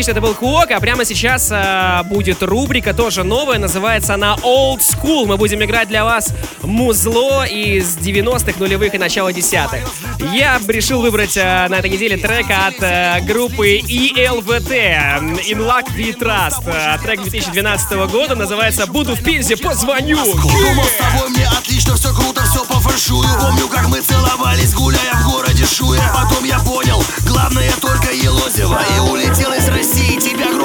отлично, 0.00 0.12
это 0.12 0.22
был 0.22 0.34
Хуок, 0.70 0.76
а 0.76 0.80
прямо 0.80 1.04
сейчас 1.04 1.48
э, 1.50 2.02
будет 2.04 2.42
рубрика 2.42 2.94
тоже 2.94 3.24
новая, 3.24 3.58
называется 3.58 4.14
она 4.14 4.36
Old 4.42 4.80
School. 4.80 5.26
Мы 5.26 5.36
будем 5.36 5.62
играть 5.64 5.88
для 5.88 6.04
вас 6.04 6.32
музло 6.62 7.44
из 7.44 7.96
90-х, 7.96 8.58
нулевых 8.58 8.94
и 8.94 8.98
начала 8.98 9.32
десятых. 9.32 9.80
Я 10.32 10.60
решил 10.68 11.00
выбрать 11.00 11.36
э, 11.36 11.66
на 11.68 11.76
этой 11.76 11.90
неделе 11.90 12.16
трек 12.16 12.46
от 12.50 12.82
э, 12.82 13.20
группы 13.22 13.78
ELVT 13.78 15.40
In 15.50 15.58
Luck 15.58 15.86
We 15.96 16.16
Trust. 16.16 16.62
Э, 16.66 16.98
трек 17.02 17.22
2012 17.22 17.92
года 18.10 18.34
называется 18.34 18.86
«Буду 18.86 19.14
в 19.14 19.22
Пензе, 19.22 19.56
позвоню». 19.56 20.18
Думал 20.24 20.84
с 20.84 20.96
тобой 20.98 21.30
мне 21.30 21.46
отлично, 21.46 21.96
все 21.96 22.14
круто, 22.14 22.42
все 22.44 22.64
по 22.64 22.74
фэншую 22.80 23.26
Помню, 23.40 23.68
как 23.68 23.88
мы 23.88 24.00
целовались, 24.00 24.74
гуляя 24.74 25.14
в 25.14 25.30
городе 25.30 25.64
Шуя 25.64 26.02
Потом 26.14 26.44
я 26.44 26.58
понял, 26.60 27.02
главное 27.26 27.70
только 27.80 28.12
Елозева 28.12 28.80
И 28.96 29.00
улетел 29.00 29.52
из 29.52 29.68
России, 29.68 30.18
тебя 30.18 30.59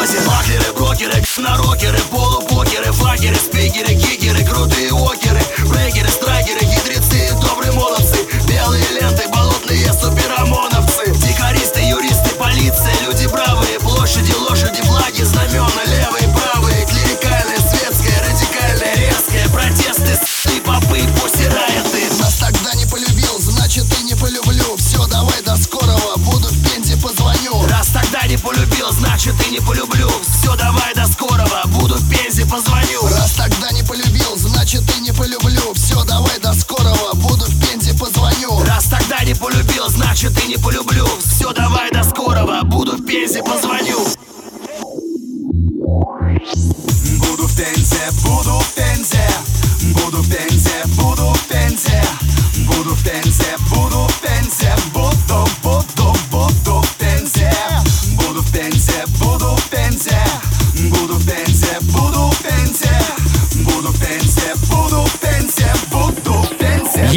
озеро 0.00 0.22
Маклеры, 0.22 0.72
брокеры, 0.72 1.24
на 1.38 1.56
рокеры, 1.56 1.98
полупокеры 2.10 2.92
Факеры, 2.92 3.36
спикеры, 3.36 3.94
кикеры, 3.94 4.44
крутые 4.44 4.92
океры 4.92 5.42
Брейкеры, 5.66 6.08
страйкеры, 6.08 6.60
хитрецы, 6.60 7.34
добрые 7.40 7.72
молодцы 7.72 8.26
Белые 8.48 8.84
ленты, 9.00 9.28
болотные 9.28 9.92
суперомоновцы 9.92 11.12
Дикаристы, 11.26 11.80
юристы, 11.80 12.30
полиция, 12.36 12.94
люди 13.06 13.26
бравые 13.26 13.78
Площади, 13.80 14.32
лошади, 14.32 14.80
флаги, 14.82 15.22
знамена, 15.22 15.84
левые, 15.86 16.28
правые 16.34 16.86
Клерикальная, 16.86 17.58
светская, 17.58 18.22
радикальная, 18.24 18.94
резкая 18.96 19.48
Протесты, 19.50 20.14
с***ы, 20.14 20.60
попы, 20.62 21.00
посирая 21.20 21.82
ты. 21.92 22.08
Нас 22.18 22.36
тогда 22.36 22.74
не 22.74 22.86
полюбил, 22.86 23.38
значит 23.38 23.84
и 23.98 24.04
не 24.04 24.14
полюблю. 24.14 24.76
Все, 24.78 25.06
давай 25.06 25.42
до 25.42 25.56
скорого, 25.56 26.16
буду 26.18 26.48
в 26.48 26.64
Пензе, 26.64 26.96
позвоню. 26.96 27.66
Раз 27.68 27.88
тогда 27.88 28.26
не 28.26 28.36
полюбил, 28.36 28.90
значит 28.92 29.34
и 29.46 29.50
не 29.50 29.60
полюблю 29.60 29.89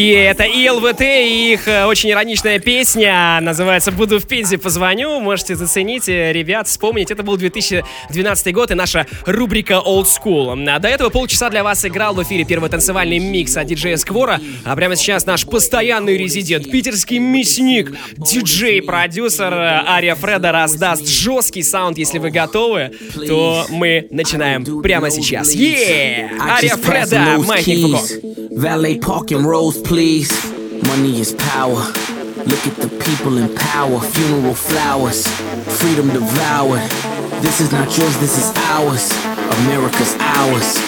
Пензе 0.04 0.14
Е, 0.14 0.26
это 0.26 0.44
ИЛВТ 0.44 1.02
и 1.02 1.54
их 1.54 1.68
э, 1.68 1.86
очень 1.86 2.12
ироничная 2.12 2.60
песня 2.60 3.40
называется 3.42 3.92
«Буду 3.92 4.20
в 4.20 4.28
Пензе, 4.28 4.58
позвоню». 4.58 5.22
Можете 5.22 5.56
заценить, 5.56 6.10
э, 6.10 6.34
ребят, 6.34 6.68
вспомнить. 6.68 7.10
Это 7.10 7.24
был 7.24 7.38
2012 7.38 8.54
год 8.54 8.72
и 8.72 8.74
наша 8.74 9.08
рубрика 9.26 9.76
Old 9.76 10.06
School. 10.06 10.70
А 10.70 10.80
до 10.80 10.90
этого 10.90 11.10
полчаса 11.10 11.50
для 11.50 11.64
вас 11.64 11.86
играл 11.86 12.16
в 12.16 12.24
эфире 12.24 12.44
первый 12.44 12.70
танцевальный 12.70 13.20
микс 13.20 13.56
от 13.56 13.68
диджея 13.68 13.96
Сквора. 13.96 14.42
А 14.66 14.76
прямо 14.76 14.98
сейчас 14.98 15.26
наш 15.26 15.46
постоянный 15.46 16.18
резидент, 16.18 16.70
питерский 16.70 17.20
мясник, 17.20 17.94
диджей-продюсер 18.18 19.54
э, 19.54 19.84
Ария 19.88 20.16
Фреда 20.16 20.52
раздаст 20.52 21.08
жесткий 21.08 21.64
саунд. 21.64 21.98
Если 21.98 22.20
вы 22.20 22.30
готовы, 22.30 22.92
то 23.26 23.66
мы 23.70 24.08
начинаем 24.12 24.82
прямо 24.82 25.10
сейчас. 25.10 25.56
I 25.56 26.30
Ария 26.42 26.76
Фреда, 26.76 27.38
Маятник 27.38 27.98
Фуко. 27.98 29.93
keys. 29.93 29.93
Valet 29.93 30.29
parking 30.29 30.39
rolls, 30.39 30.69
please. 30.69 30.87
Money 30.87 31.21
is 31.21 31.35
power. 31.35 31.93
Look 32.47 32.67
at 32.67 32.77
the 32.77 32.89
people 33.05 33.39
in 33.39 33.55
power. 33.55 34.01
Funeral 34.01 34.55
flowers. 34.55 35.27
Freedom 35.79 36.09
devoured. 36.09 36.91
This 37.43 37.61
is 37.61 37.73
not 37.73 37.97
yours, 37.97 38.17
this 38.19 38.39
is 38.39 38.53
ours. 38.71 39.13
America's 39.65 40.15
ours. 40.21 40.79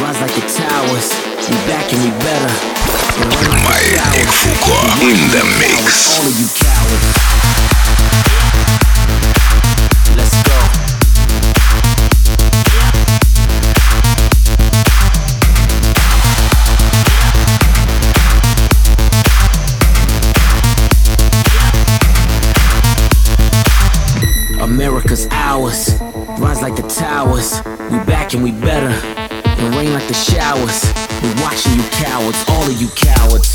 Rise 0.00 0.20
like 0.20 0.34
the 0.34 0.46
towers. 0.54 1.12
We 1.48 1.56
back 1.66 1.92
and 1.92 2.02
we 2.02 2.10
better. 2.24 2.54
Маятник 3.64 4.28
Фуко 4.28 5.02
in 5.02 5.30
the 5.30 5.44
mix. 5.58 6.18
All 6.18 6.26
of 6.26 6.38
you 6.38 6.46
cowards. 6.54 7.21
America's 24.73 25.27
ours. 25.29 26.01
Rise 26.39 26.63
like 26.63 26.75
the 26.75 26.81
towers. 26.81 27.61
We 27.91 27.97
back 28.05 28.33
and 28.33 28.43
we 28.43 28.51
better. 28.51 28.89
And 28.89 29.75
rain 29.75 29.93
like 29.93 30.07
the 30.07 30.15
showers. 30.15 30.83
We 31.21 31.29
watching 31.43 31.73
you 31.73 31.83
cowards, 31.91 32.43
all 32.49 32.63
of 32.63 32.81
you 32.81 32.87
cowards. 32.95 33.53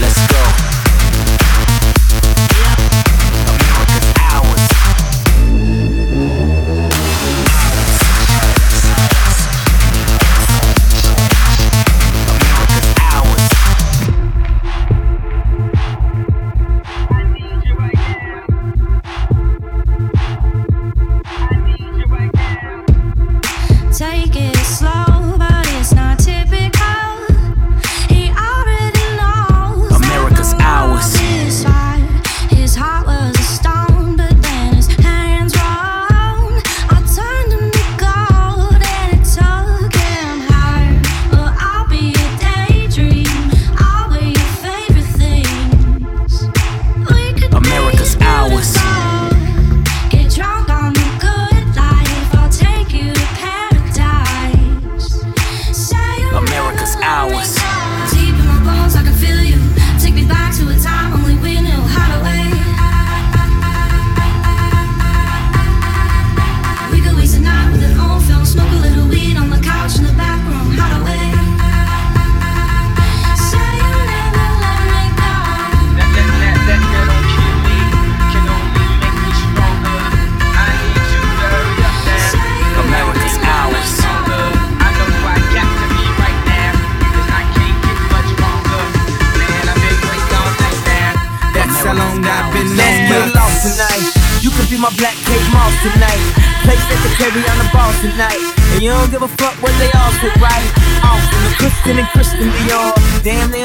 Let's 0.00 0.26
go. 0.32 0.75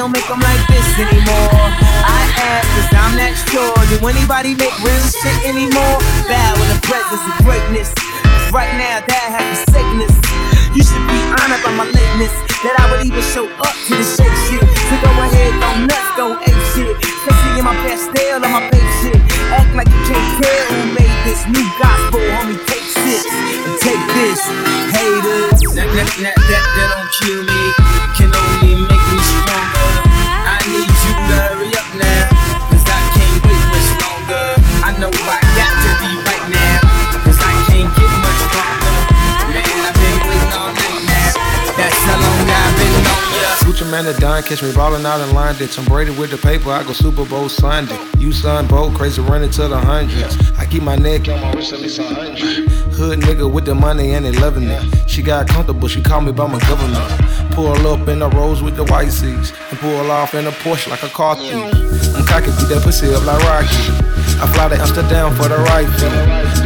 Don't 0.01 0.17
make 0.17 0.25
them 0.25 0.41
like 0.41 0.65
this 0.65 0.89
anymore. 0.97 1.61
I 2.01 2.25
ask, 2.41 2.65
cause 2.73 2.89
I'm 2.89 3.13
not 3.21 3.37
sure. 3.53 3.77
Do 3.93 4.01
anybody 4.09 4.57
make 4.57 4.73
real 4.81 5.05
shit 5.13 5.37
anymore? 5.45 6.01
Bow 6.25 6.57
in 6.57 6.67
the 6.73 6.81
presence 6.81 7.21
of 7.21 7.37
greatness. 7.45 7.93
right 8.49 8.73
now, 8.81 8.97
that 8.97 9.27
has 9.29 9.61
the 9.61 9.77
sickness. 9.77 10.09
You 10.73 10.81
should 10.81 11.05
be 11.05 11.21
honored 11.37 11.61
by 11.61 11.77
my 11.77 11.85
lateness. 11.85 12.33
That 12.65 12.81
I 12.81 12.89
would 12.89 13.05
even 13.05 13.21
show 13.29 13.45
up 13.61 13.77
to 13.77 13.93
the 13.93 14.01
shake 14.01 14.33
shit. 14.49 14.65
So 14.89 14.93
go 15.05 15.13
ahead, 15.21 15.53
go 15.61 15.69
nuts, 15.85 16.09
go 16.17 16.33
ape 16.49 16.65
shit. 16.73 16.97
Especially 16.97 17.61
in 17.61 17.65
my 17.69 17.77
pastel 17.85 18.41
on 18.41 18.49
my 18.57 18.65
babe 18.73 18.91
shit. 19.05 19.21
act 19.53 19.69
like 19.77 19.85
you 19.85 20.01
can't 20.09 20.29
tell 20.41 20.61
who 20.81 20.97
made 20.97 21.17
this 21.29 21.45
new 21.45 21.67
gospel. 21.77 22.25
Homie, 22.41 22.57
take 22.65 22.89
six 22.89 23.29
and 23.29 23.77
take 23.77 24.01
this, 24.17 24.41
haters. 24.97 25.61
That, 25.77 25.85
that, 25.93 26.09
that, 26.25 26.35
that, 26.41 26.63
that 26.73 26.87
don't 26.89 27.11
kill 27.21 27.41
me, 27.45 27.61
can 28.17 28.33
only 28.33 28.81
make 28.89 29.05
me 29.13 29.20
man 43.91 44.05
the 44.05 44.13
Don, 44.13 44.41
catch 44.41 44.63
me 44.63 44.73
ballin' 44.73 45.05
out 45.05 45.19
in 45.19 45.35
London. 45.35 45.67
Tom 45.67 45.83
Brady 45.85 46.11
with 46.11 46.31
the 46.31 46.37
paper, 46.37 46.71
I 46.71 46.83
go 46.83 46.93
Super 46.93 47.25
Bowl 47.25 47.49
Sunday. 47.49 47.99
You 48.17 48.31
son 48.31 48.65
Bo, 48.65 48.89
crazy 48.91 49.21
running 49.21 49.49
to 49.51 49.67
the 49.67 49.77
hundreds. 49.77 50.37
I 50.57 50.65
keep 50.65 50.81
my 50.81 50.95
neck 50.95 51.27
on 51.27 51.41
my 51.41 51.51
wrist 51.51 51.73
a 51.73 52.03
hundred. 52.03 52.69
Hood 52.95 53.19
nigga 53.19 53.51
with 53.51 53.65
the 53.65 53.75
money 53.75 54.13
and 54.13 54.23
they 54.25 54.31
loving 54.31 54.69
it. 54.69 55.09
She 55.09 55.21
got 55.21 55.49
comfortable, 55.49 55.89
she 55.89 56.01
called 56.01 56.23
me 56.23 56.31
by 56.31 56.47
my 56.47 56.59
government. 56.59 57.03
Pull 57.51 57.85
up 57.85 58.07
in 58.07 58.19
the 58.19 58.29
rose 58.29 58.63
with 58.63 58.77
the 58.77 58.85
white 58.85 59.11
seats. 59.11 59.51
And 59.69 59.79
pull 59.79 60.09
off 60.09 60.33
in 60.35 60.47
a 60.47 60.51
Porsche 60.51 60.87
like 60.89 61.03
a 61.03 61.09
car 61.09 61.35
thief. 61.35 61.53
I'm 62.15 62.25
cocky, 62.25 62.47
beat 62.47 62.69
that 62.69 62.81
pussy 62.83 63.13
up 63.13 63.25
like 63.25 63.43
Rocky. 63.43 63.75
I 64.39 64.47
fly 64.53 64.69
to 64.69 64.75
Amsterdam 64.75 65.35
for 65.35 65.49
the 65.49 65.57
right 65.57 65.87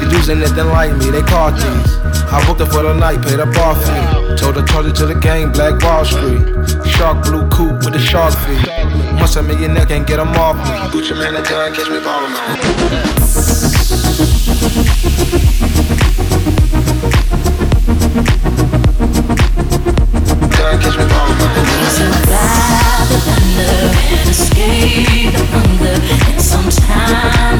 The 0.05 0.11
dudes 0.11 0.29
in 0.29 0.37
it 0.43 0.49
didn't 0.49 0.69
like 0.69 0.95
me, 0.97 1.09
they 1.09 1.23
caught 1.23 1.55
these. 1.55 1.97
I 2.29 2.37
booked 2.45 2.59
her 2.59 2.67
for 2.67 2.83
the 2.83 2.93
night, 2.93 3.25
paid 3.25 3.39
a 3.39 3.47
bar 3.47 3.73
fee. 3.73 4.37
Told 4.37 4.55
her, 4.55 4.61
charge 4.61 4.85
it 4.85 4.95
to 4.97 5.07
the 5.07 5.15
game, 5.15 5.51
Black 5.51 5.81
Wall 5.81 6.05
Street. 6.05 6.45
Shark 6.85 7.25
blue 7.25 7.49
coupe 7.49 7.81
with 7.83 7.93
the 7.93 7.99
shark 7.99 8.35
feet. 8.45 8.69
Must 9.17 9.33
have 9.33 9.47
millionaire 9.47 9.87
can't 9.87 10.05
get 10.05 10.17
them 10.17 10.29
off 10.37 10.57
me. 10.57 10.63
Gucci 10.93 11.17
man, 11.17 11.33
that 11.33 11.49
John 11.49 11.73
catch 11.73 11.89
me 11.89 11.97
ballin' 12.05 12.29
John 20.53 20.77
catch 20.85 20.97
me 21.01 21.05
Escape 24.29 25.33
the 25.33 25.41
hunger, 25.49 25.97
and 26.29 26.41
sometimes 26.41 27.54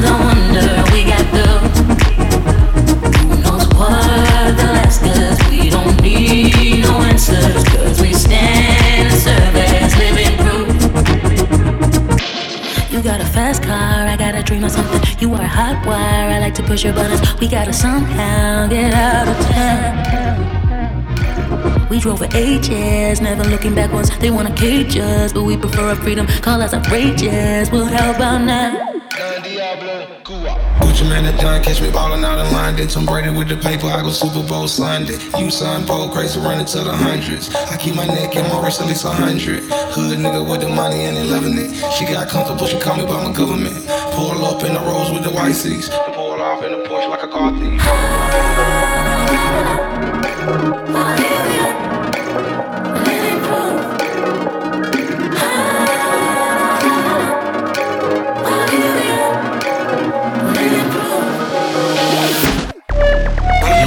dream 14.46 14.68
something. 14.68 15.02
You 15.18 15.34
are 15.34 15.42
a 15.42 15.46
hot 15.46 15.84
wire, 15.84 16.30
I 16.30 16.38
like 16.38 16.54
to 16.54 16.62
push 16.62 16.84
your 16.84 16.92
buttons. 16.94 17.20
We 17.40 17.48
gotta 17.48 17.72
somehow 17.72 18.68
get 18.68 18.94
out 18.94 19.26
of 19.28 19.36
town. 19.50 19.96
We 21.90 21.98
drove 21.98 22.18
for 22.18 22.28
ages, 22.34 23.20
never 23.20 23.42
looking 23.44 23.74
backwards. 23.74 24.16
They 24.18 24.30
wanna 24.30 24.54
cage 24.54 24.96
us, 24.98 25.32
but 25.32 25.42
we 25.42 25.56
prefer 25.56 25.88
our 25.88 25.96
freedom. 25.96 26.26
Call 26.42 26.62
us 26.62 26.72
outrageous. 26.72 27.70
Well, 27.72 27.86
how 27.86 28.12
about 28.14 28.42
now? 28.42 28.85
Gucci 30.96 31.08
man, 31.10 31.24
that 31.24 31.38
John 31.38 31.62
catch 31.62 31.82
me 31.82 31.90
ballin' 31.90 32.24
out 32.24 32.38
in 32.38 32.50
London. 32.54 32.88
Tom 32.88 33.04
Brady 33.04 33.28
with 33.28 33.48
the 33.48 33.56
paper, 33.56 33.86
I 33.86 34.00
go 34.00 34.10
Super 34.10 34.42
Bowl 34.42 34.66
Sunday. 34.66 35.18
You 35.38 35.50
son 35.50 35.84
Bo, 35.84 36.08
crazy 36.08 36.40
running 36.40 36.64
to 36.64 36.78
the 36.78 36.96
hundreds. 36.96 37.54
I 37.54 37.76
keep 37.76 37.94
my 37.94 38.06
neck 38.06 38.34
and 38.34 38.48
my 38.48 38.64
wrist 38.64 38.80
at 38.80 38.86
least 38.86 39.04
a 39.04 39.10
hundred. 39.10 39.64
Hood 39.92 40.18
nigga 40.18 40.48
with 40.48 40.62
the 40.62 40.70
money 40.70 41.04
and 41.04 41.18
they 41.18 41.24
loving 41.24 41.58
it. 41.58 41.74
She 41.92 42.06
got 42.06 42.30
comfortable, 42.30 42.66
she 42.66 42.78
call 42.80 42.96
me 42.96 43.04
by 43.04 43.28
my 43.28 43.32
government. 43.32 43.86
Pull 44.12 44.42
up 44.46 44.64
in 44.64 44.72
the 44.72 44.80
rose 44.80 45.10
with 45.10 45.24
the 45.24 45.30
white 45.30 45.52
seats. 45.52 45.90
Pull 46.14 46.40
off 46.40 46.64
in 46.64 46.72
the 46.72 46.78
Porsche 46.88 47.10
like 47.10 47.22
a 47.22 47.28
car 47.28 47.52
thief. 51.12 51.25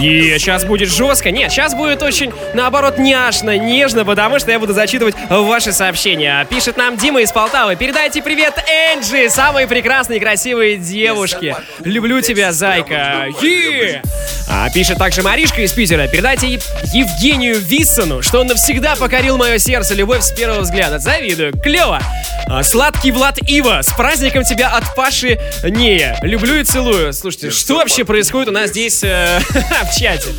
И 0.02 0.38
сейчас 0.38 0.64
будет 0.64 0.89
жестко. 0.89 1.32
Нет, 1.32 1.52
сейчас 1.52 1.74
будет 1.74 2.02
очень, 2.04 2.32
наоборот, 2.54 2.97
няшно, 2.97 3.58
нежно, 3.58 4.06
потому 4.06 4.39
что 4.39 4.52
я 4.52 4.60
буду 4.60 4.74
зачитывать 4.74 5.16
ваши 5.30 5.74
сообщения. 5.74 6.45
Пишет 6.50 6.78
нам 6.78 6.95
Дима 6.97 7.22
из 7.22 7.32
Полтавы. 7.32 7.76
Передайте 7.76 8.22
привет 8.22 8.54
Энджи, 8.68 9.30
самые 9.30 9.68
прекрасные 9.68 10.18
и 10.18 10.22
красивые 10.22 10.78
девушки. 10.78 11.56
Люблю 11.84 12.22
тебя, 12.22 12.52
зайка. 12.52 13.28
Е! 13.41 14.02
А, 14.52 14.70
пишет 14.72 14.97
также 14.97 15.22
Маришка 15.22 15.62
из 15.62 15.72
Питера. 15.74 16.08
Передайте 16.08 16.47
Ев- 16.47 16.64
Евгению 16.91 17.60
Виссону, 17.60 18.24
что 18.24 18.39
он 18.39 18.47
навсегда 18.47 18.95
покорил 18.95 19.38
мое 19.38 19.60
сердце. 19.60 19.93
Любовь 19.93 20.24
с 20.24 20.32
первого 20.32 20.62
взгляда. 20.62 20.97
Завидую. 20.97 21.54
Клево. 21.62 22.02
А, 22.47 22.64
сладкий 22.64 23.12
Влад 23.12 23.38
Ива. 23.47 23.82
С 23.84 23.93
праздником 23.93 24.43
тебя 24.43 24.70
от 24.70 24.95
Паши 24.95 25.39
Нея. 25.64 26.18
Люблю 26.24 26.56
и 26.56 26.64
целую. 26.64 27.14
Слушайте, 27.14 27.52
что 27.52 27.76
вообще 27.76 28.06
происходит 28.06 28.50
у 28.50 28.52
нас 28.52 28.72
здесь 28.72 29.04
э, 29.04 29.39
чате? 29.94 30.30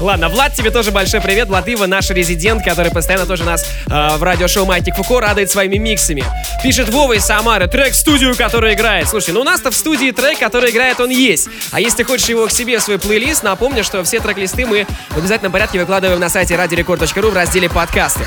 Ладно, 0.00 0.30
Влад, 0.30 0.54
тебе 0.54 0.70
тоже 0.70 0.92
большой 0.92 1.20
привет. 1.20 1.48
Влад 1.48 1.68
Ива, 1.68 1.86
наш 1.86 2.08
резидент, 2.08 2.64
который 2.64 2.90
постоянно 2.90 3.26
тоже 3.26 3.44
нас 3.44 3.66
э, 3.86 4.16
в 4.16 4.22
радиошоу 4.22 4.64
Маятник 4.64 4.96
Фуко 4.96 5.20
радует 5.20 5.50
своими 5.50 5.76
миксами. 5.76 6.24
Пишет 6.62 6.88
Вова 6.88 7.12
из 7.12 7.24
Самары, 7.24 7.68
трек 7.68 7.92
в 7.92 7.96
студию, 7.96 8.34
который 8.34 8.72
играет. 8.72 9.08
Слушай, 9.08 9.34
ну 9.34 9.42
у 9.42 9.44
нас-то 9.44 9.70
в 9.70 9.74
студии 9.74 10.10
трек, 10.10 10.38
который 10.38 10.70
играет, 10.70 11.00
он 11.00 11.10
есть. 11.10 11.48
А 11.70 11.80
если 11.80 12.02
хочешь 12.02 12.30
его 12.30 12.46
к 12.46 12.50
себе 12.50 12.78
в 12.78 12.82
свой 12.82 12.98
плейлист, 12.98 13.42
напомню, 13.42 13.84
что 13.84 14.02
все 14.02 14.20
трек-листы 14.20 14.64
мы 14.64 14.86
в 15.10 15.18
обязательном 15.18 15.52
порядке 15.52 15.78
выкладываем 15.78 16.18
на 16.18 16.30
сайте 16.30 16.54
radiorecord.ru 16.54 17.30
в 17.30 17.34
разделе 17.34 17.68
подкасты. 17.68 18.26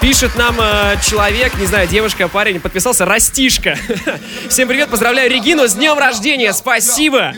Пишет 0.00 0.36
нам 0.36 0.56
э, 0.60 0.96
человек, 1.08 1.54
не 1.54 1.66
знаю, 1.66 1.86
девушка, 1.86 2.26
парень, 2.26 2.60
подписался 2.60 3.04
Растишка. 3.04 3.78
Всем 4.48 4.66
привет, 4.66 4.90
поздравляю 4.90 5.30
Регину 5.30 5.68
с 5.68 5.74
днем 5.74 5.96
рождения, 5.96 6.52
спасибо! 6.52 7.32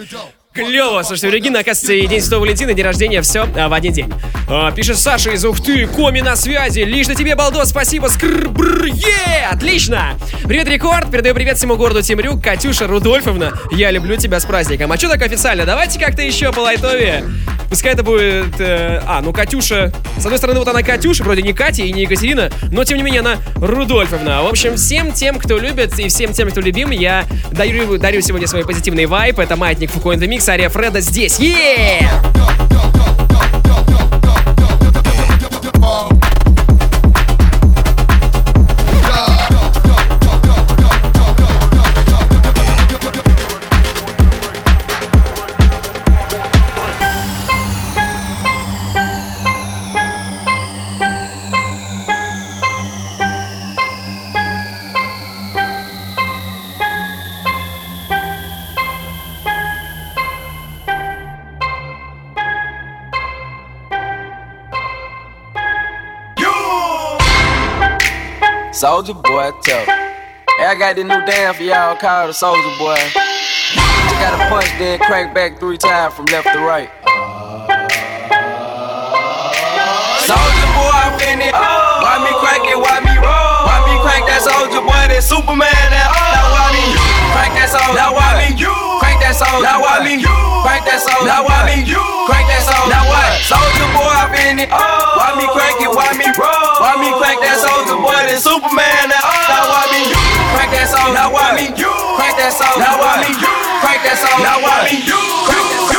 Клево, 0.56 1.02
слушайте, 1.02 1.28
у 1.28 1.30
Регины, 1.30 1.58
оказывается, 1.58 1.92
и 1.92 2.06
день 2.06 2.22
Святого 2.22 2.40
Валентина, 2.40 2.70
и 2.70 2.74
день 2.74 2.84
рождения, 2.86 3.20
все 3.20 3.44
в 3.44 3.72
один 3.74 3.92
день. 3.92 4.10
А, 4.48 4.72
пишет 4.72 4.98
Саша 4.98 5.32
из 5.32 5.44
Ухты, 5.44 5.86
Коми 5.86 6.22
на 6.22 6.34
связи, 6.34 6.80
лично 6.80 7.14
тебе, 7.14 7.34
балдос, 7.34 7.68
спасибо, 7.68 8.06
скр 8.06 8.48
бр 8.48 8.86
е 8.86 9.48
отлично! 9.50 10.14
Привет, 10.44 10.66
Рекорд, 10.68 11.10
передаю 11.10 11.34
привет 11.34 11.58
всему 11.58 11.76
городу 11.76 12.00
Темрюк, 12.00 12.42
Катюша 12.42 12.86
Рудольфовна, 12.86 13.52
я 13.72 13.90
люблю 13.90 14.16
тебя 14.16 14.40
с 14.40 14.46
праздником. 14.46 14.90
А 14.92 14.96
что 14.96 15.10
так 15.10 15.20
официально? 15.20 15.66
Давайте 15.66 16.00
как-то 16.00 16.22
еще 16.22 16.50
по 16.52 16.60
лайтове. 16.60 17.24
Пускай 17.68 17.94
это 17.94 18.04
будет... 18.04 18.60
э, 18.60 19.02
а, 19.06 19.20
ну 19.20 19.32
Катюша... 19.32 19.92
С 20.18 20.24
одной 20.24 20.38
стороны, 20.38 20.60
вот 20.60 20.68
она 20.68 20.82
Катюша, 20.82 21.24
вроде 21.24 21.42
не 21.42 21.52
Катя 21.52 21.82
и 21.82 21.92
не 21.92 22.02
Екатерина, 22.02 22.50
но 22.70 22.84
тем 22.84 22.96
не 22.96 23.02
менее 23.02 23.20
она 23.20 23.38
Рудольфовна. 23.56 24.44
В 24.44 24.46
общем, 24.46 24.76
всем 24.76 25.12
тем, 25.12 25.36
кто 25.38 25.58
любит 25.58 25.98
и 25.98 26.08
всем 26.08 26.32
тем, 26.32 26.48
кто 26.50 26.60
любим, 26.60 26.90
я 26.90 27.24
дарю, 27.50 27.98
дарю 27.98 28.20
сегодня 28.20 28.46
свой 28.46 28.64
позитивный 28.64 29.06
вайп. 29.06 29.40
Это 29.40 29.56
Маятник 29.56 29.90
Фуко 29.90 30.10
in 30.10 30.20
the 30.46 30.52
Mix, 30.52 30.52
Ария 30.52 30.68
Фреда 30.68 31.00
здесь. 31.00 31.38
е 31.40 32.08
Soldier 69.06 69.22
boy, 69.22 69.50
tough. 69.62 69.86
Hey, 69.86 70.66
I 70.66 70.74
got 70.74 70.96
this 70.96 71.06
new 71.06 71.22
dance 71.22 71.56
for 71.56 71.62
y'all 71.62 71.94
called 71.94 72.30
the 72.30 72.34
Soldier 72.34 72.74
Boy. 72.74 72.98
You 72.98 74.18
gotta 74.18 74.50
punch, 74.50 74.66
then 74.82 74.98
crank 74.98 75.32
back 75.32 75.60
three 75.60 75.78
times 75.78 76.14
from 76.14 76.26
left 76.26 76.50
to 76.50 76.58
right. 76.58 76.90
Soldier 80.26 80.70
boy, 80.74 80.90
I'm 80.90 81.14
finna. 81.22 81.54
Why 81.54 82.18
me 82.18 82.34
crank 82.42 82.66
it? 82.66 82.74
Why 82.74 82.98
me 83.06 83.14
roll? 83.22 83.70
Why 83.70 83.78
me 83.86 83.94
crank 84.02 84.26
that 84.26 84.42
soldier 84.42 84.82
boy? 84.82 85.06
That 85.06 85.22
Superman. 85.22 85.70
That 85.70 86.10
now 86.10 86.50
why 86.50 86.66
me 86.74 86.82
crank 87.30 87.54
that 87.62 87.70
soldier? 87.70 87.94
Now 87.94 88.10
why 88.10 88.42
me 88.42 88.58
crank 88.58 88.85
soul. 89.36 89.60
Now 89.60 89.84
I 89.84 90.00
me. 90.00 90.24
Crank 90.64 90.88
that 90.88 91.04
soul. 91.04 91.28
Now 91.28 91.44
I 91.44 91.68
me. 91.68 91.84
Crank 91.84 92.46
that 92.48 92.62
soul. 92.64 92.88
Now 92.88 93.04
what? 93.04 93.36
Soldier 93.44 93.88
boy, 93.92 94.08
I 94.08 94.24
been 94.32 94.56
it. 94.64 94.72
Oh. 94.72 94.80
Why 95.20 95.36
me 95.36 95.46
crank 95.52 95.76
it? 95.84 95.92
Why 95.92 96.16
me 96.16 96.26
roll? 96.32 96.80
Why 96.80 96.96
me 96.96 97.12
crank 97.20 97.44
that 97.44 97.60
soldier 97.60 98.00
boy? 98.00 98.16
Then 98.24 98.40
Superman. 98.40 99.12
Now, 99.12 99.20
oh. 99.20 99.52
now 99.52 99.76
I 99.76 99.84
me. 99.92 100.02
Crank 100.56 100.70
that 100.72 100.88
soul. 100.88 101.12
Now 101.12 101.28
I 101.36 101.52
me. 101.52 101.66
Crank 101.76 102.34
that 102.40 102.52
soul. 102.56 102.76
Now 102.80 102.96
I 102.96 103.12
me. 103.20 103.30
Crank 103.84 104.00
that 104.08 104.16
soul. 104.16 104.38
Now 104.40 104.58
I 104.64 104.88
me. 104.88 105.04
Crank 105.04 105.68
that 105.68 105.80
soul. 105.92 105.95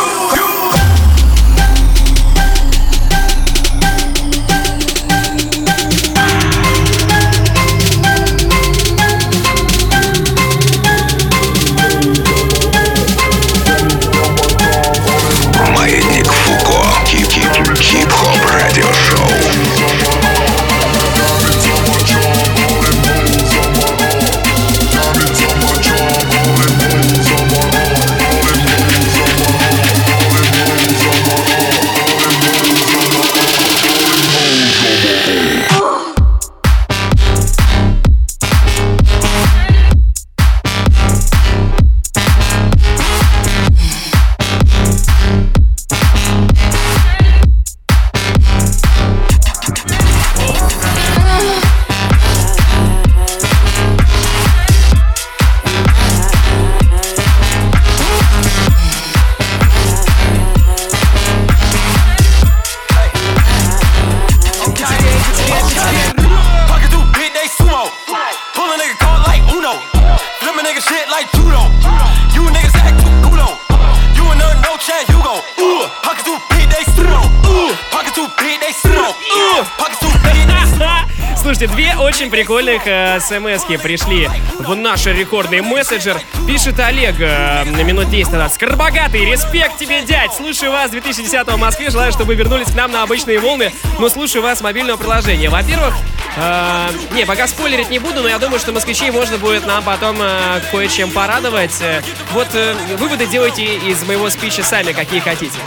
Э, 82.87 83.19
смс-ки 83.19 83.77
пришли 83.77 84.29
в 84.59 84.75
наш 84.75 85.05
рекордный 85.05 85.61
мессенджер. 85.61 86.19
Пишет 86.47 86.79
Олег 86.79 87.15
э, 87.19 87.63
на 87.65 87.81
минут 87.83 88.09
10 88.09 88.31
назад. 88.31 88.53
Скоробогатый, 88.53 89.25
респект 89.25 89.77
тебе, 89.77 90.01
дядь! 90.01 90.33
Слушаю 90.33 90.71
вас 90.71 90.89
2010 90.91 91.47
в 91.47 91.57
Москве. 91.57 91.89
Желаю, 91.89 92.11
чтобы 92.11 92.27
вы 92.27 92.35
вернулись 92.35 92.67
к 92.71 92.75
нам 92.75 92.91
на 92.91 93.03
обычные 93.03 93.39
волны, 93.39 93.71
но 93.99 94.09
слушаю 94.09 94.41
вас 94.41 94.59
с 94.59 94.61
мобильного 94.61 94.97
приложения. 94.97 95.49
Во-первых, 95.49 95.93
э, 96.37 96.89
не, 97.13 97.25
пока 97.25 97.47
спойлерить 97.47 97.89
не 97.89 97.99
буду, 97.99 98.21
но 98.21 98.29
я 98.29 98.39
думаю, 98.39 98.59
что 98.59 98.71
москвичей 98.71 99.11
можно 99.11 99.37
будет 99.37 99.65
нам 99.65 99.83
потом 99.83 100.17
э, 100.21 100.61
кое-чем 100.71 101.11
порадовать. 101.11 101.75
Э, 101.81 102.01
Вот 102.33 102.47
э, 102.53 102.73
выводы 102.97 103.27
делайте 103.27 103.65
из 103.65 104.03
моего 104.03 104.29
спича 104.29 104.63
сами, 104.63 104.93
какие 104.93 105.19
хотите. 105.19 105.57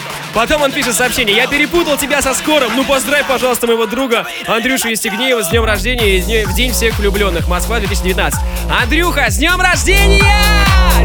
Потом 0.40 0.62
он 0.62 0.72
пишет 0.72 0.94
сообщение. 0.94 1.36
Я 1.36 1.46
перепутал 1.46 1.98
тебя 1.98 2.22
со 2.22 2.32
скором. 2.32 2.72
Ну 2.74 2.82
поздравь, 2.84 3.26
пожалуйста, 3.26 3.66
моего 3.66 3.84
друга 3.84 4.24
Андрюшу 4.46 4.88
Евстигнеева 4.88 5.42
с 5.42 5.50
днем 5.50 5.66
рождения 5.66 6.16
и 6.16 6.22
с 6.22 6.24
днё- 6.24 6.46
в 6.46 6.54
день 6.54 6.72
всех 6.72 6.98
влюбленных. 6.98 7.46
Москва 7.46 7.78
2019. 7.78 8.40
Андрюха, 8.82 9.30
с 9.30 9.36
днем 9.36 9.60
рождения! 9.60 10.24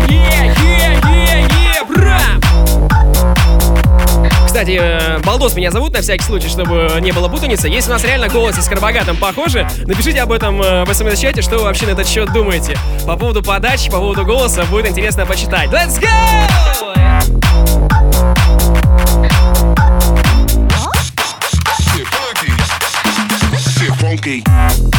Е, 0.07 0.55
е, 0.63 1.01
е, 1.05 1.47
е, 1.49 1.83
бра! 1.83 2.17
Кстати, 4.45 4.79
э, 4.81 5.19
Балдос 5.25 5.53
меня 5.55 5.69
зовут 5.69 5.91
на 5.91 6.01
всякий 6.01 6.23
случай, 6.23 6.47
чтобы 6.47 6.89
не 7.01 7.11
было 7.11 7.27
путаницы. 7.27 7.67
Если 7.67 7.89
у 7.89 7.93
нас 7.93 8.05
реально 8.05 8.29
голос 8.29 8.55
с 8.55 8.69
Карбогатом 8.69 9.17
похожи, 9.17 9.67
напишите 9.85 10.21
об 10.21 10.31
этом 10.31 10.61
э, 10.61 10.85
в 10.85 10.93
смс-чате, 10.93 11.41
что 11.41 11.57
вы 11.57 11.63
вообще 11.63 11.87
на 11.87 11.91
этот 11.91 12.07
счет 12.07 12.31
думаете. 12.31 12.77
По 13.05 13.17
поводу 13.17 13.43
подачи, 13.43 13.91
по 13.91 13.97
поводу 13.97 14.23
голоса 14.23 14.63
будет 14.63 14.87
интересно 14.87 15.25
почитать. 15.25 15.69
Let's 15.71 15.99
go! 15.99 17.14
Ski. 24.25 24.94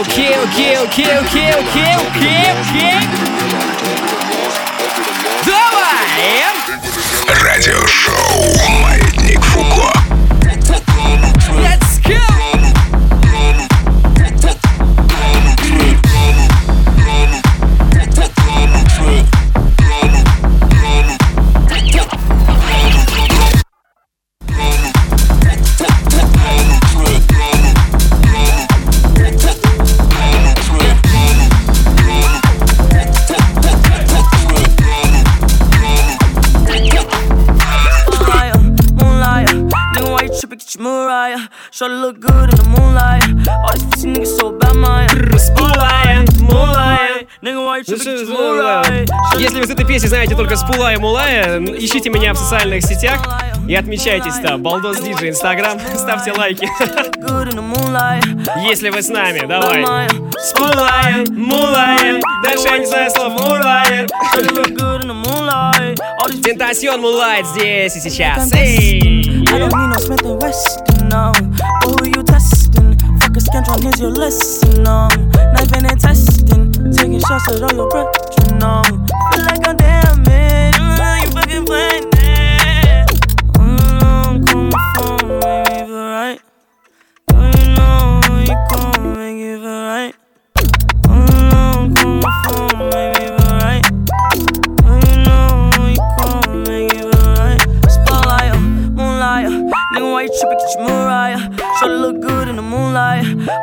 Окей, 0.00 0.34
окей, 0.38 0.76
окей, 0.78 1.18
окей, 1.18 1.50
окей, 1.50 1.94
окей, 2.08 2.52
окей. 2.60 2.98
Давай! 5.44 6.44
Радиошоу 7.28 9.01
и 50.72 50.96
Мулая, 50.96 51.60
ищите 51.60 52.10
меня 52.10 52.34
в 52.34 52.36
социальных 52.36 52.82
сетях 52.84 53.20
и 53.68 53.74
отмечайтесь 53.74 54.36
там. 54.42 54.62
Балдос 54.62 55.00
Диджи, 55.00 55.28
Инстаграм, 55.28 55.78
ставьте 55.96 56.32
лайки. 56.32 56.68
Если 58.68 58.90
вы 58.90 59.02
с 59.02 59.08
нами, 59.08 59.46
давай. 59.46 59.84
Спулая, 60.38 61.24
Мулая, 61.30 62.20
дальше 62.42 62.68
я 62.68 62.78
не 62.78 62.86
знаю 62.86 63.10
слов, 63.10 63.32
these 66.32 66.42
Тентасион 66.42 67.00
Мулайт 67.00 67.46
здесь 67.46 67.96
и 67.96 68.00
сейчас. 68.00 68.52
Эй! 68.52 69.46
I 73.72 73.76
here's 73.80 74.00
your 74.00 74.10
lesson, 74.10 74.82
no. 74.82 75.08
Knife 75.52 75.72
and 75.76 76.00
testing, 76.00 76.72
taking 76.92 77.20
shots 77.20 77.48
at 77.48 77.62
all 77.62 77.74
your 77.74 77.88
brethren, 77.88 78.58
no. 78.58 79.01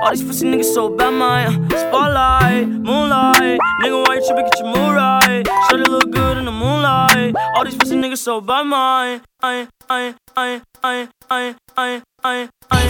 All 0.02 0.12
these 0.12 0.24
pussy 0.24 0.46
niggas 0.48 0.74
so 0.74 0.90
bad, 0.90 1.12
my 1.12 1.46
spotlight, 1.70 2.68
moonlight, 2.68 3.60
nigga, 3.82 4.08
why 4.08 4.16
you 4.16 4.26
tripping? 4.26 4.46
Get 4.46 4.60
your 4.60 4.68
Mariah. 4.74 5.44
Try 5.44 5.84
to 5.84 5.92
look 5.92 6.12
good 6.12 6.38
in 6.38 6.46
the 6.46 6.52
moonlight. 6.52 7.36
All 7.56 7.66
these 7.66 7.76
pussy 7.76 7.96
niggas 7.96 8.20
so 8.20 8.40
bad, 8.40 8.64
my. 8.64 9.22
I, 9.42 9.68
I, 9.90 10.16
I, 10.36 10.62
I, 10.82 11.10
I, 11.30 11.30
I, 11.30 11.56
I, 11.78 12.02
I, 12.24 12.50
I, 12.72 12.90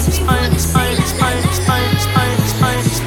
Boy. 2.61 2.98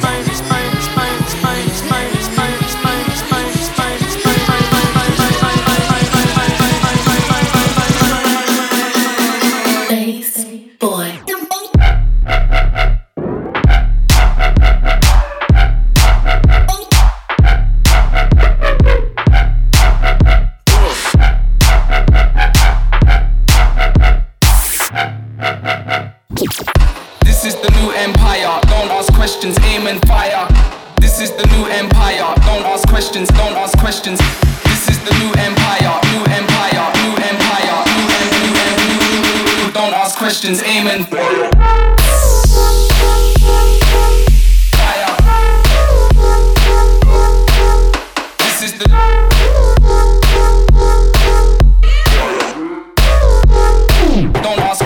Christians 40.33 40.63
aiming 40.63 41.03
for 41.05 41.53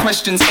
questions 0.07 0.41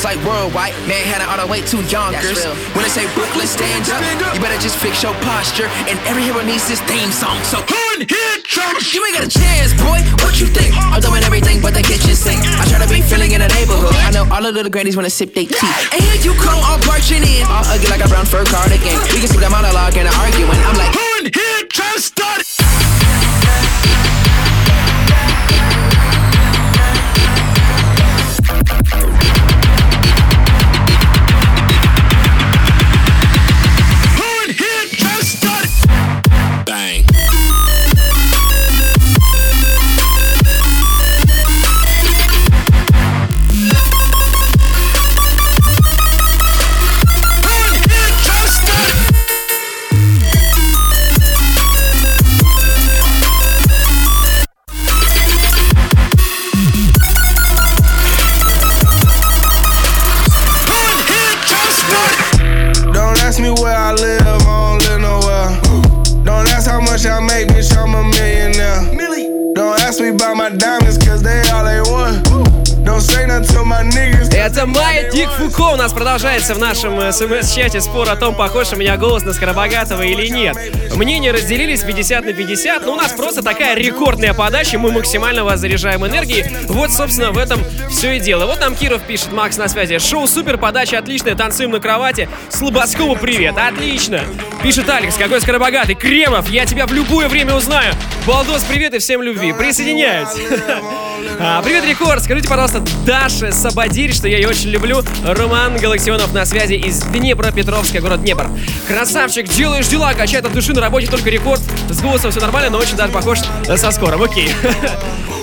Webs 0.00 0.16
like 0.16 0.26
worldwide. 0.26 0.72
Manhattan 0.88 1.28
all 1.28 1.36
the 1.36 1.50
way 1.50 1.60
to 1.60 1.76
Yonkers. 1.88 2.44
When 2.72 2.82
they 2.84 2.92
say 2.92 3.04
Brooklyn, 3.14 3.46
stand 3.46 3.88
up. 3.90 4.00
You 4.34 4.40
better 4.40 4.60
just 4.60 4.76
fix 4.78 5.02
your 5.02 5.12
posture. 5.20 5.68
And 5.88 5.98
every 6.08 6.22
hero 6.22 6.40
needs 6.42 6.68
his 6.68 6.80
theme 6.88 7.12
song. 7.12 7.36
So 7.44 7.60
come 7.60 8.00
here, 8.00 8.34
You 8.92 9.04
ain't 9.04 9.16
got 9.16 9.24
a 9.24 9.32
chance, 9.32 9.72
boy. 9.76 10.00
What 10.24 10.40
you 10.40 10.46
think? 10.46 10.72
I'm 10.76 11.00
doing 11.00 11.22
everything 11.22 11.60
but 11.60 11.74
the 11.74 11.82
kitchen 11.82 12.16
sink. 12.16 12.40
I 12.44 12.64
try 12.68 12.80
to 12.80 12.88
be 12.88 13.02
feeling 13.02 13.32
in 13.32 13.40
the 13.40 13.48
neighborhood. 13.48 13.92
I 14.00 14.10
know 14.10 14.24
all 14.32 14.42
the 14.42 14.52
little 14.52 14.70
grannies 14.70 14.96
wanna 14.96 15.10
sip 15.10 15.34
their 15.34 15.44
tea. 15.44 15.72
And 15.92 16.00
here 16.00 16.20
you 16.24 16.32
come, 16.40 16.60
all 16.64 16.80
barging 16.88 17.22
in. 17.22 17.44
All 17.46 17.64
ugly 17.68 17.88
like 17.92 18.04
a 18.04 18.08
brown 18.08 18.24
fur 18.24 18.44
cardigan. 18.44 18.96
We 19.12 19.20
can 19.20 19.28
skip 19.28 19.44
the 19.44 19.50
monologue 19.50 19.96
and 19.96 20.08
arguing. 20.08 20.60
I'm 20.64 20.76
like, 20.80 20.92
come 20.96 21.28
here, 21.28 21.60
try 21.68 21.90
about 70.20 70.36
my 70.36 70.50
diamonds, 70.50 70.99
Это 74.34 74.66
Маятник 74.66 75.30
Фуко 75.30 75.72
у 75.72 75.76
нас 75.76 75.90
продолжается 75.90 76.54
в 76.54 76.58
нашем 76.58 77.00
смс-чате 77.12 77.80
спор 77.80 78.10
о 78.10 78.16
том, 78.16 78.34
похож 78.34 78.72
у 78.72 78.76
меня 78.76 78.98
голос 78.98 79.22
на 79.22 79.32
Скоробогатого 79.32 80.02
или 80.02 80.26
нет. 80.26 80.56
Мнения 80.94 81.32
разделились 81.32 81.82
50 81.82 82.26
на 82.26 82.32
50, 82.34 82.84
но 82.84 82.92
у 82.92 82.96
нас 82.96 83.12
просто 83.12 83.42
такая 83.42 83.74
рекордная 83.74 84.34
подача, 84.34 84.78
мы 84.78 84.92
максимально 84.92 85.44
вас 85.44 85.60
заряжаем 85.60 86.06
энергией. 86.06 86.44
Вот, 86.68 86.92
собственно, 86.92 87.32
в 87.32 87.38
этом 87.38 87.64
все 87.88 88.16
и 88.16 88.20
дело. 88.20 88.44
Вот 88.44 88.60
нам 88.60 88.74
Киров 88.74 89.02
пишет, 89.02 89.32
Макс 89.32 89.56
на 89.56 89.68
связи. 89.68 89.98
Шоу 89.98 90.26
супер, 90.26 90.58
подача 90.58 90.98
отличная, 90.98 91.34
танцуем 91.34 91.70
на 91.70 91.80
кровати. 91.80 92.28
Слободскову 92.50 93.16
привет, 93.16 93.56
отлично. 93.56 94.20
Пишет 94.62 94.90
Алекс, 94.90 95.16
какой 95.16 95.40
Скоробогатый. 95.40 95.94
Кремов, 95.94 96.50
я 96.50 96.66
тебя 96.66 96.86
в 96.86 96.92
любое 96.92 97.28
время 97.28 97.54
узнаю. 97.54 97.94
Балдос, 98.26 98.62
привет 98.64 98.92
и 98.92 98.98
всем 98.98 99.22
любви. 99.22 99.54
Присоединяюсь. 99.54 100.28
А, 101.42 101.62
Привет, 101.62 101.86
Рекорд! 101.86 102.22
Скажите, 102.22 102.48
пожалуйста, 102.48 102.82
Даше 103.04 103.52
Сабадирь, 103.52 104.12
что 104.12 104.28
я 104.28 104.38
ее 104.38 104.48
очень 104.48 104.70
люблю. 104.70 105.02
Роман 105.24 105.76
Галактионов 105.76 106.32
на 106.32 106.44
связи 106.44 106.74
из 106.74 107.02
Днепропетровска, 107.02 108.00
город 108.00 108.22
Днепр. 108.22 108.48
Красавчик, 108.86 109.48
делаешь 109.48 109.86
дела, 109.88 110.12
качает 110.14 110.44
от 110.46 110.52
души 110.52 110.72
на 110.72 110.80
работе 110.80 111.06
только 111.06 111.30
Рекорд. 111.30 111.60
С 111.88 112.00
голосом 112.00 112.30
все 112.30 112.40
нормально, 112.40 112.70
но 112.70 112.78
очень 112.78 112.96
даже 112.96 113.12
похож 113.12 113.38
со 113.76 113.90
скором. 113.90 114.22
Окей. 114.22 114.50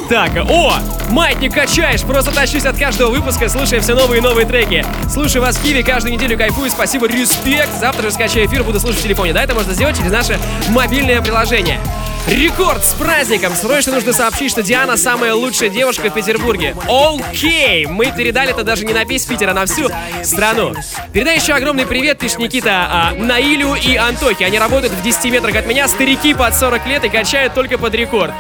Так, 0.09 0.31
о, 0.49 0.79
маятник 1.09 1.53
качаешь, 1.53 2.01
просто 2.01 2.31
тащусь 2.31 2.63
от 2.63 2.77
каждого 2.77 3.11
выпуска, 3.11 3.49
слушая 3.49 3.81
все 3.81 3.93
новые 3.93 4.19
и 4.19 4.21
новые 4.21 4.47
треки. 4.47 4.85
Слушаю 5.11 5.41
вас 5.41 5.57
в 5.57 5.61
Киеве 5.61 5.83
каждую 5.83 6.13
неделю, 6.13 6.37
кайфую, 6.37 6.69
спасибо, 6.69 7.09
респект. 7.09 7.77
Завтра 7.77 8.03
же 8.03 8.11
скачаю 8.11 8.45
эфир, 8.45 8.63
буду 8.63 8.79
слушать 8.79 9.01
в 9.01 9.03
телефоне. 9.03 9.33
Да, 9.33 9.43
это 9.43 9.53
можно 9.53 9.73
сделать 9.73 9.97
через 9.97 10.09
наше 10.09 10.39
мобильное 10.69 11.21
приложение. 11.21 11.81
Рекорд 12.27 12.83
с 12.83 12.93
праздником! 12.93 13.53
Срочно 13.55 13.93
нужно 13.93 14.11
сообщить, 14.11 14.51
что 14.51 14.61
Диана 14.61 14.97
самая 14.97 15.33
лучшая 15.33 15.69
девушка 15.69 16.09
в 16.09 16.13
Петербурге. 16.13 16.75
Окей! 16.89 17.85
Мы 17.85 18.11
передали 18.11 18.51
это 18.51 18.63
даже 18.63 18.85
не 18.85 18.93
на 18.93 19.05
весь 19.05 19.25
Питер, 19.25 19.49
а 19.49 19.53
на 19.53 19.65
всю 19.65 19.89
страну. 20.23 20.73
Передай 21.13 21.37
еще 21.37 21.53
огромный 21.53 21.85
привет, 21.85 22.19
пишет 22.19 22.39
Никита, 22.39 22.87
а, 22.89 23.13
Наилю 23.15 23.75
и 23.75 23.95
Антохе. 23.95 24.45
Они 24.45 24.59
работают 24.59 24.93
в 24.93 25.01
10 25.01 25.31
метрах 25.31 25.55
от 25.55 25.67
меня, 25.67 25.87
старики 25.87 26.33
под 26.33 26.53
40 26.53 26.85
лет 26.87 27.05
и 27.05 27.09
качают 27.09 27.53
только 27.53 27.77
под 27.77 27.95
рекорд. 27.95 28.33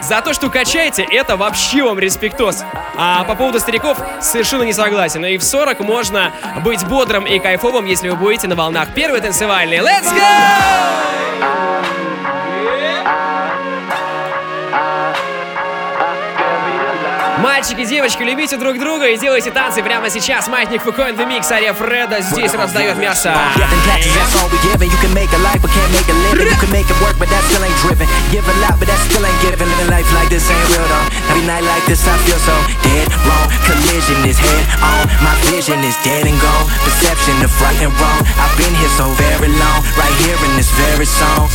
За 0.00 0.22
то, 0.22 0.32
что 0.32 0.48
качаете, 0.48 1.06
это 1.10 1.36
вообще 1.36 1.82
вам 1.82 1.98
респектос. 1.98 2.62
А 2.96 3.24
по 3.24 3.34
поводу 3.34 3.60
стариков 3.60 3.98
совершенно 4.22 4.62
не 4.62 4.72
согласен. 4.72 5.22
И 5.26 5.36
в 5.36 5.44
40 5.44 5.80
можно 5.80 6.32
быть 6.64 6.82
бодрым 6.86 7.26
и 7.26 7.38
кайфовым, 7.38 7.84
если 7.84 8.08
вы 8.08 8.16
будете 8.16 8.48
на 8.48 8.56
волнах. 8.56 8.88
Первый 8.94 9.20
танцевальный. 9.20 9.78
Let's 9.78 10.06
go! 10.14 11.97
Мальчики, 17.58 17.84
девочки, 17.86 18.22
любите 18.22 18.56
друг 18.56 18.78
друга 18.78 19.08
и 19.08 19.18
делайте 19.18 19.50
танцы 19.50 19.82
прямо 19.82 20.08
сейчас. 20.08 20.46
Маятник 20.46 20.80
Фуко 20.80 21.08
in 21.10 21.16
the 21.16 21.26
Mix, 21.26 21.50
Ария 21.50 21.74
Фреда 21.74 22.20
здесь 22.20 22.54
раздает 22.54 22.96
мясо. 22.98 23.34
Every 31.28 31.42
night 31.46 31.64
like 31.64 31.84
this, 31.86 32.06
I 32.06 32.16
feel 32.18 32.38
so 32.38 32.54
dead 32.84 33.08
wrong. 33.26 33.50
Collision 33.66 34.24
is 34.24 34.38
head 34.38 34.64
on. 34.80 35.08
My 35.20 35.34
vision 35.50 35.82
is 35.82 35.96
dead 36.04 36.26
and 36.26 36.38
gone. 36.40 36.66
Perception 36.84 37.42
of 37.42 37.50
right 37.60 37.82
and 37.82 37.92
wrong. 37.98 38.22
I've 38.38 38.56
been 38.56 38.74
here 38.76 38.88
so 38.96 39.10
very 39.18 39.48
long. 39.48 39.82
Right 39.98 40.14
here 40.22 40.38
in 40.46 40.56
this 40.56 40.70
very 40.78 41.06
song. 41.06 41.50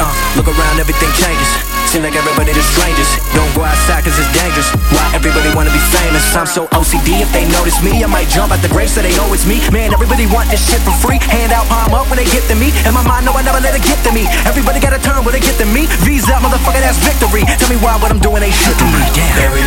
Uh, 0.00 0.12
look 0.36 0.48
around, 0.48 0.78
everything 0.80 1.10
changes. 1.16 1.69
Seem 1.90 2.06
like 2.06 2.14
everybody 2.14 2.54
just 2.54 2.70
strangers. 2.70 3.18
Don't 3.34 3.50
go 3.50 3.66
outside 3.66 4.06
cause 4.06 4.14
it's 4.14 4.30
dangerous. 4.30 4.70
Why 4.94 5.02
everybody 5.10 5.50
wanna 5.58 5.74
be 5.74 5.82
famous? 5.90 6.22
I'm 6.38 6.46
so 6.46 6.70
OCD 6.70 7.18
if 7.18 7.26
they 7.34 7.50
notice 7.50 7.82
me. 7.82 7.98
I 7.98 8.06
might 8.06 8.30
jump 8.30 8.54
out 8.54 8.62
the 8.62 8.70
grave 8.70 8.86
so 8.86 9.02
they 9.02 9.10
know 9.18 9.26
it's 9.34 9.42
me. 9.42 9.58
Man, 9.74 9.90
everybody 9.90 10.30
want 10.30 10.46
this 10.54 10.62
shit 10.62 10.78
for 10.86 10.94
free. 11.02 11.18
Hand 11.18 11.50
out, 11.50 11.66
palm 11.66 11.90
up 11.90 12.06
when 12.06 12.22
they 12.22 12.30
get 12.30 12.46
to 12.46 12.54
me. 12.54 12.70
In 12.86 12.94
my 12.94 13.02
mind, 13.02 13.26
no, 13.26 13.34
I 13.34 13.42
never 13.42 13.58
let 13.58 13.74
it 13.74 13.82
get 13.82 13.98
to 14.06 14.14
me. 14.14 14.30
Everybody 14.46 14.78
got 14.78 14.94
a 14.94 15.02
turn 15.02 15.26
when 15.26 15.34
they 15.34 15.42
get 15.42 15.58
to 15.58 15.66
me. 15.66 15.90
Visa, 16.06 16.38
motherfucker, 16.38 16.78
that's 16.78 17.02
victory. 17.02 17.42
Tell 17.58 17.66
me 17.66 17.74
why 17.82 17.98
what 17.98 18.14
I'm 18.14 18.22
doing 18.22 18.46
ain't 18.46 18.54
shit 18.54 18.78
to 18.78 18.86
me. 18.86 19.02
Damn. 19.10 19.50
Will 19.50 19.66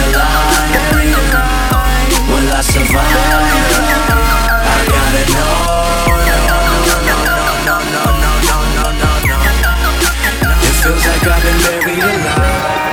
I 2.55 2.63
survive? 2.63 3.03
I 4.63 4.79
gotta 4.87 5.27
know. 5.27 5.92
Feels 10.83 11.05
like 11.07 11.23
I've 11.23 11.39
been 11.39 11.59
buried 11.63 12.03
alive. 12.03 12.83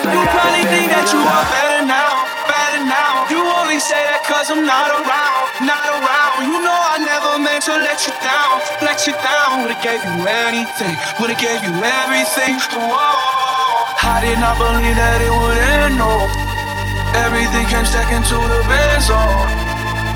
You 0.00 0.20
probably 0.32 0.64
think 0.64 0.88
that 0.88 1.12
you 1.12 1.20
are 1.20 1.44
better 1.52 1.84
now, 1.84 2.24
better 2.48 2.88
now. 2.88 3.28
You 3.28 3.44
only 3.44 3.76
say 3.76 4.00
that 4.00 4.24
I'm 4.24 4.64
not 4.64 4.88
around, 4.88 5.44
not 5.68 5.84
around. 5.92 6.48
You 6.48 6.56
know 6.64 6.72
I 6.72 7.04
never 7.04 7.36
meant 7.36 7.68
to 7.68 7.76
let 7.84 8.00
you 8.08 8.16
down, 8.24 8.64
let 8.80 9.04
you 9.04 9.12
down. 9.20 9.60
Would've 9.60 9.76
gave 9.84 10.00
you 10.00 10.24
anything, 10.24 10.96
would've 11.20 11.36
gave 11.36 11.60
you 11.68 11.74
everything. 11.84 12.56
Whoa. 12.80 13.12
I 14.08 14.24
did 14.24 14.40
not 14.40 14.56
believe 14.56 14.96
that 14.96 15.20
it 15.20 15.28
would 15.28 15.60
end, 15.60 16.00
no. 16.00 16.49
Everything 17.14 17.66
came 17.66 17.86
second 17.86 18.22
to 18.30 18.38
the 18.38 18.62
best, 18.70 19.10
oh. 19.10 19.70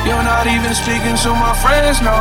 You're 0.06 0.22
not 0.22 0.46
even 0.46 0.70
speaking 0.74 1.16
to 1.26 1.30
my 1.34 1.50
friends, 1.58 1.98
no. 1.98 2.14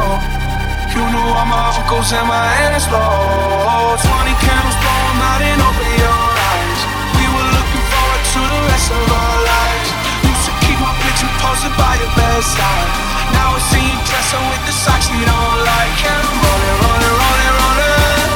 You 0.93 1.01
knew 1.01 1.27
all 1.29 1.45
my 1.45 1.73
uncles 1.77 2.09
and 2.13 2.25
my 2.25 2.41
aunts, 2.69 2.89
Lord. 2.89 3.97
20 4.01 4.33
candles 4.41 4.77
blowing 4.81 5.19
out 5.25 5.41
and 5.41 5.61
open 5.61 5.89
your 5.97 6.21
eyes. 6.49 6.81
We 7.17 7.25
were 7.33 7.49
looking 7.53 7.85
forward 7.85 8.23
to 8.33 8.41
the 8.49 8.61
rest 8.73 8.89
of 8.89 9.03
our 9.03 9.37
lives. 9.45 9.89
Used 10.25 10.45
to 10.49 10.53
keep 10.65 10.77
my 10.81 10.93
picture 11.05 11.29
posted 11.41 11.73
by 11.77 11.93
your 12.01 12.13
bedside. 12.17 12.89
Now 13.33 13.53
I 13.53 13.61
see 13.69 13.83
you 13.83 13.99
dressing 14.09 14.45
with 14.53 14.63
the 14.69 14.73
socks 14.73 15.09
you 15.09 15.21
don't 15.21 15.57
like. 15.65 15.97
And 16.01 16.17
I'm 16.17 16.37
rolling, 16.45 16.77
rolling, 16.81 17.15
rolling, 17.21 17.53
rolling. 17.61 18.29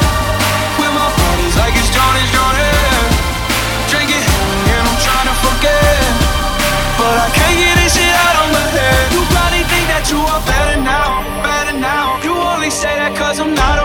With 0.82 0.92
my 0.94 1.08
buddies 1.14 1.54
like 1.58 1.74
it's 1.78 1.90
Johnny, 1.90 2.24
Johnny. 2.30 2.70
Drinking 3.90 4.22
and 4.22 4.82
I'm 4.86 4.98
trying 5.02 5.28
to 5.30 5.36
forget. 5.42 5.77
But 7.08 7.16
I 7.16 7.30
can't 7.32 7.56
get 7.56 7.74
this 7.80 7.96
shit 7.96 8.04
out 8.04 8.36
my 8.52 8.60
head. 8.68 9.12
You 9.16 9.24
probably 9.32 9.64
think 9.64 9.88
that 9.88 10.04
you 10.12 10.20
are 10.28 10.44
better 10.44 10.76
now, 10.76 11.24
better 11.40 11.72
now. 11.72 12.20
You 12.20 12.36
only 12.36 12.68
say 12.68 13.00
that 13.00 13.16
cause 13.16 13.40
I'm 13.40 13.54
not 13.56 13.77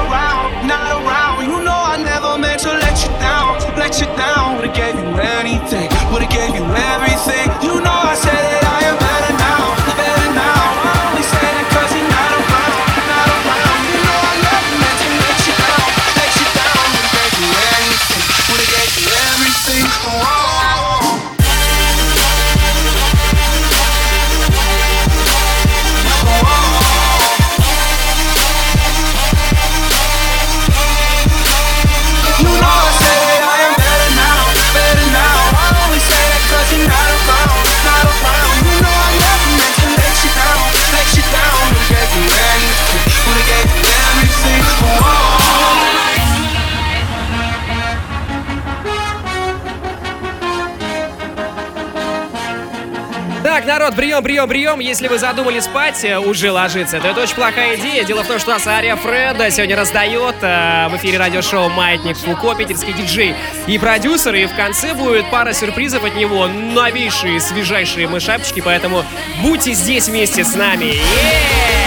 народ, 53.83 53.97
прием, 53.97 54.23
прием, 54.23 54.47
прием. 54.47 54.79
Если 54.79 55.09
вы 55.09 55.17
задумали 55.17 55.59
спать, 55.59 56.05
э, 56.05 56.17
уже 56.17 56.51
ложиться, 56.51 57.01
то 57.01 57.07
это 57.09 57.21
очень 57.21 57.35
плохая 57.35 57.75
идея. 57.75 58.05
Дело 58.05 58.23
в 58.23 58.27
том, 58.27 58.39
что 58.39 58.51
нас 58.51 58.65
Ария 58.65 58.95
Фреда 58.95 59.51
сегодня 59.51 59.75
раздает 59.75 60.35
э, 60.41 60.87
в 60.89 60.95
эфире 60.95 61.17
радиошоу 61.17 61.67
«Маятник 61.67 62.15
Фуко», 62.17 62.55
питерский 62.55 62.93
диджей 62.93 63.35
и 63.67 63.77
продюсер. 63.77 64.35
И 64.35 64.45
в 64.45 64.55
конце 64.55 64.93
будет 64.93 65.29
пара 65.29 65.51
сюрпризов 65.51 66.05
от 66.05 66.15
него, 66.15 66.47
новейшие, 66.47 67.41
свежайшие 67.41 68.07
мы 68.07 68.21
шапочки, 68.21 68.61
поэтому 68.61 69.03
будьте 69.41 69.73
здесь 69.73 70.07
вместе 70.07 70.45
с 70.45 70.55
нами. 70.55 70.93
Yeah! 70.93 71.82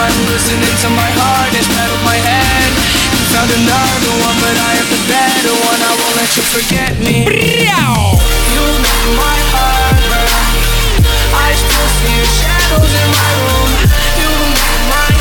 one 0.00 0.16
listening 0.32 0.76
to 0.80 0.88
my 0.96 1.10
heart 1.20 1.52
has 1.52 1.68
battled 1.76 2.04
my 2.08 2.16
head. 2.16 2.70
You 3.12 3.20
found 3.36 3.50
another 3.52 4.12
one, 4.24 4.36
but 4.40 4.56
I 4.56 4.72
am 4.80 4.88
the 4.88 5.02
better 5.12 5.54
one. 5.68 5.76
I 5.76 5.92
won't 5.92 6.16
let 6.16 6.30
you 6.40 6.44
forget 6.56 6.92
me. 7.04 7.28
You 7.28 8.64
made 8.80 9.10
my 9.20 9.38
heart 9.52 10.00
burn. 10.08 10.32
I 11.36 11.48
still 11.52 11.88
see 12.00 12.12
your 12.16 12.32
shadows 12.32 12.92
in 12.96 13.08
my 13.12 13.32
room. 13.44 13.70
You 14.16 14.30
made 14.56 14.84
my 14.88 15.19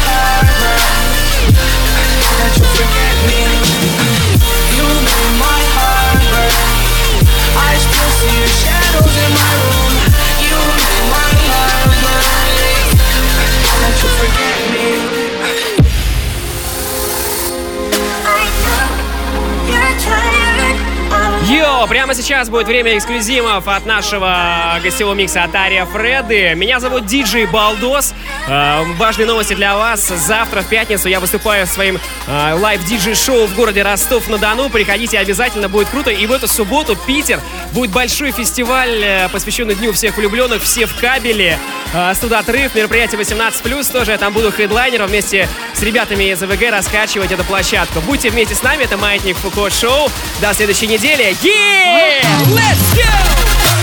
прямо 22.09 22.23
сейчас 22.23 22.49
будет 22.49 22.65
время 22.65 22.97
эксклюзивов 22.97 23.67
от 23.67 23.85
нашего 23.85 24.79
гостевого 24.83 25.13
микса 25.13 25.43
Атария 25.43 25.85
Фреды. 25.85 26.55
Меня 26.55 26.79
зовут 26.79 27.05
Диджей 27.05 27.45
Балдос. 27.45 28.15
А, 28.51 28.83
важные 28.97 29.27
новости 29.27 29.53
для 29.53 29.77
вас. 29.77 30.07
Завтра, 30.07 30.61
в 30.61 30.67
пятницу, 30.67 31.07
я 31.07 31.19
выступаю 31.19 31.67
своим 31.67 31.97
э, 31.97 31.99
а, 32.27 32.55
live-диджей-шоу 32.55 33.45
в 33.45 33.55
городе 33.55 33.83
Ростов-на-Дону. 33.83 34.69
Приходите 34.69 35.19
обязательно, 35.19 35.69
будет 35.69 35.89
круто. 35.89 36.09
И 36.09 36.25
в 36.25 36.31
эту 36.31 36.47
субботу 36.47 36.95
Питер 36.95 37.39
будет 37.73 37.91
большой 37.91 38.31
фестиваль, 38.31 39.03
э, 39.03 39.29
посвященный 39.29 39.75
Дню 39.75 39.93
всех 39.93 40.17
влюбленных, 40.17 40.63
все 40.63 40.87
в 40.87 40.95
кабеле. 40.99 41.59
А, 41.93 42.11
э, 42.11 42.15
студотрыв, 42.15 42.73
мероприятие 42.73 43.19
18+, 43.19 43.91
тоже 43.91 44.11
я 44.11 44.17
там 44.17 44.33
буду 44.33 44.51
хедлайнером 44.51 45.07
вместе 45.07 45.47
с 45.73 45.83
ребятами 45.83 46.31
из 46.31 46.41
АВГ 46.41 46.71
раскачивать 46.71 47.31
эту 47.31 47.43
площадку. 47.43 48.01
Будьте 48.01 48.31
вместе 48.31 48.55
с 48.55 48.63
нами, 48.63 48.83
это 48.83 48.97
Маятник 48.97 49.37
Фуко 49.37 49.69
Шоу. 49.69 50.09
До 50.41 50.53
следующей 50.55 50.87
недели. 50.87 51.35
Yeah! 51.43 52.23
Let's 52.47 52.95
go! 52.95 53.78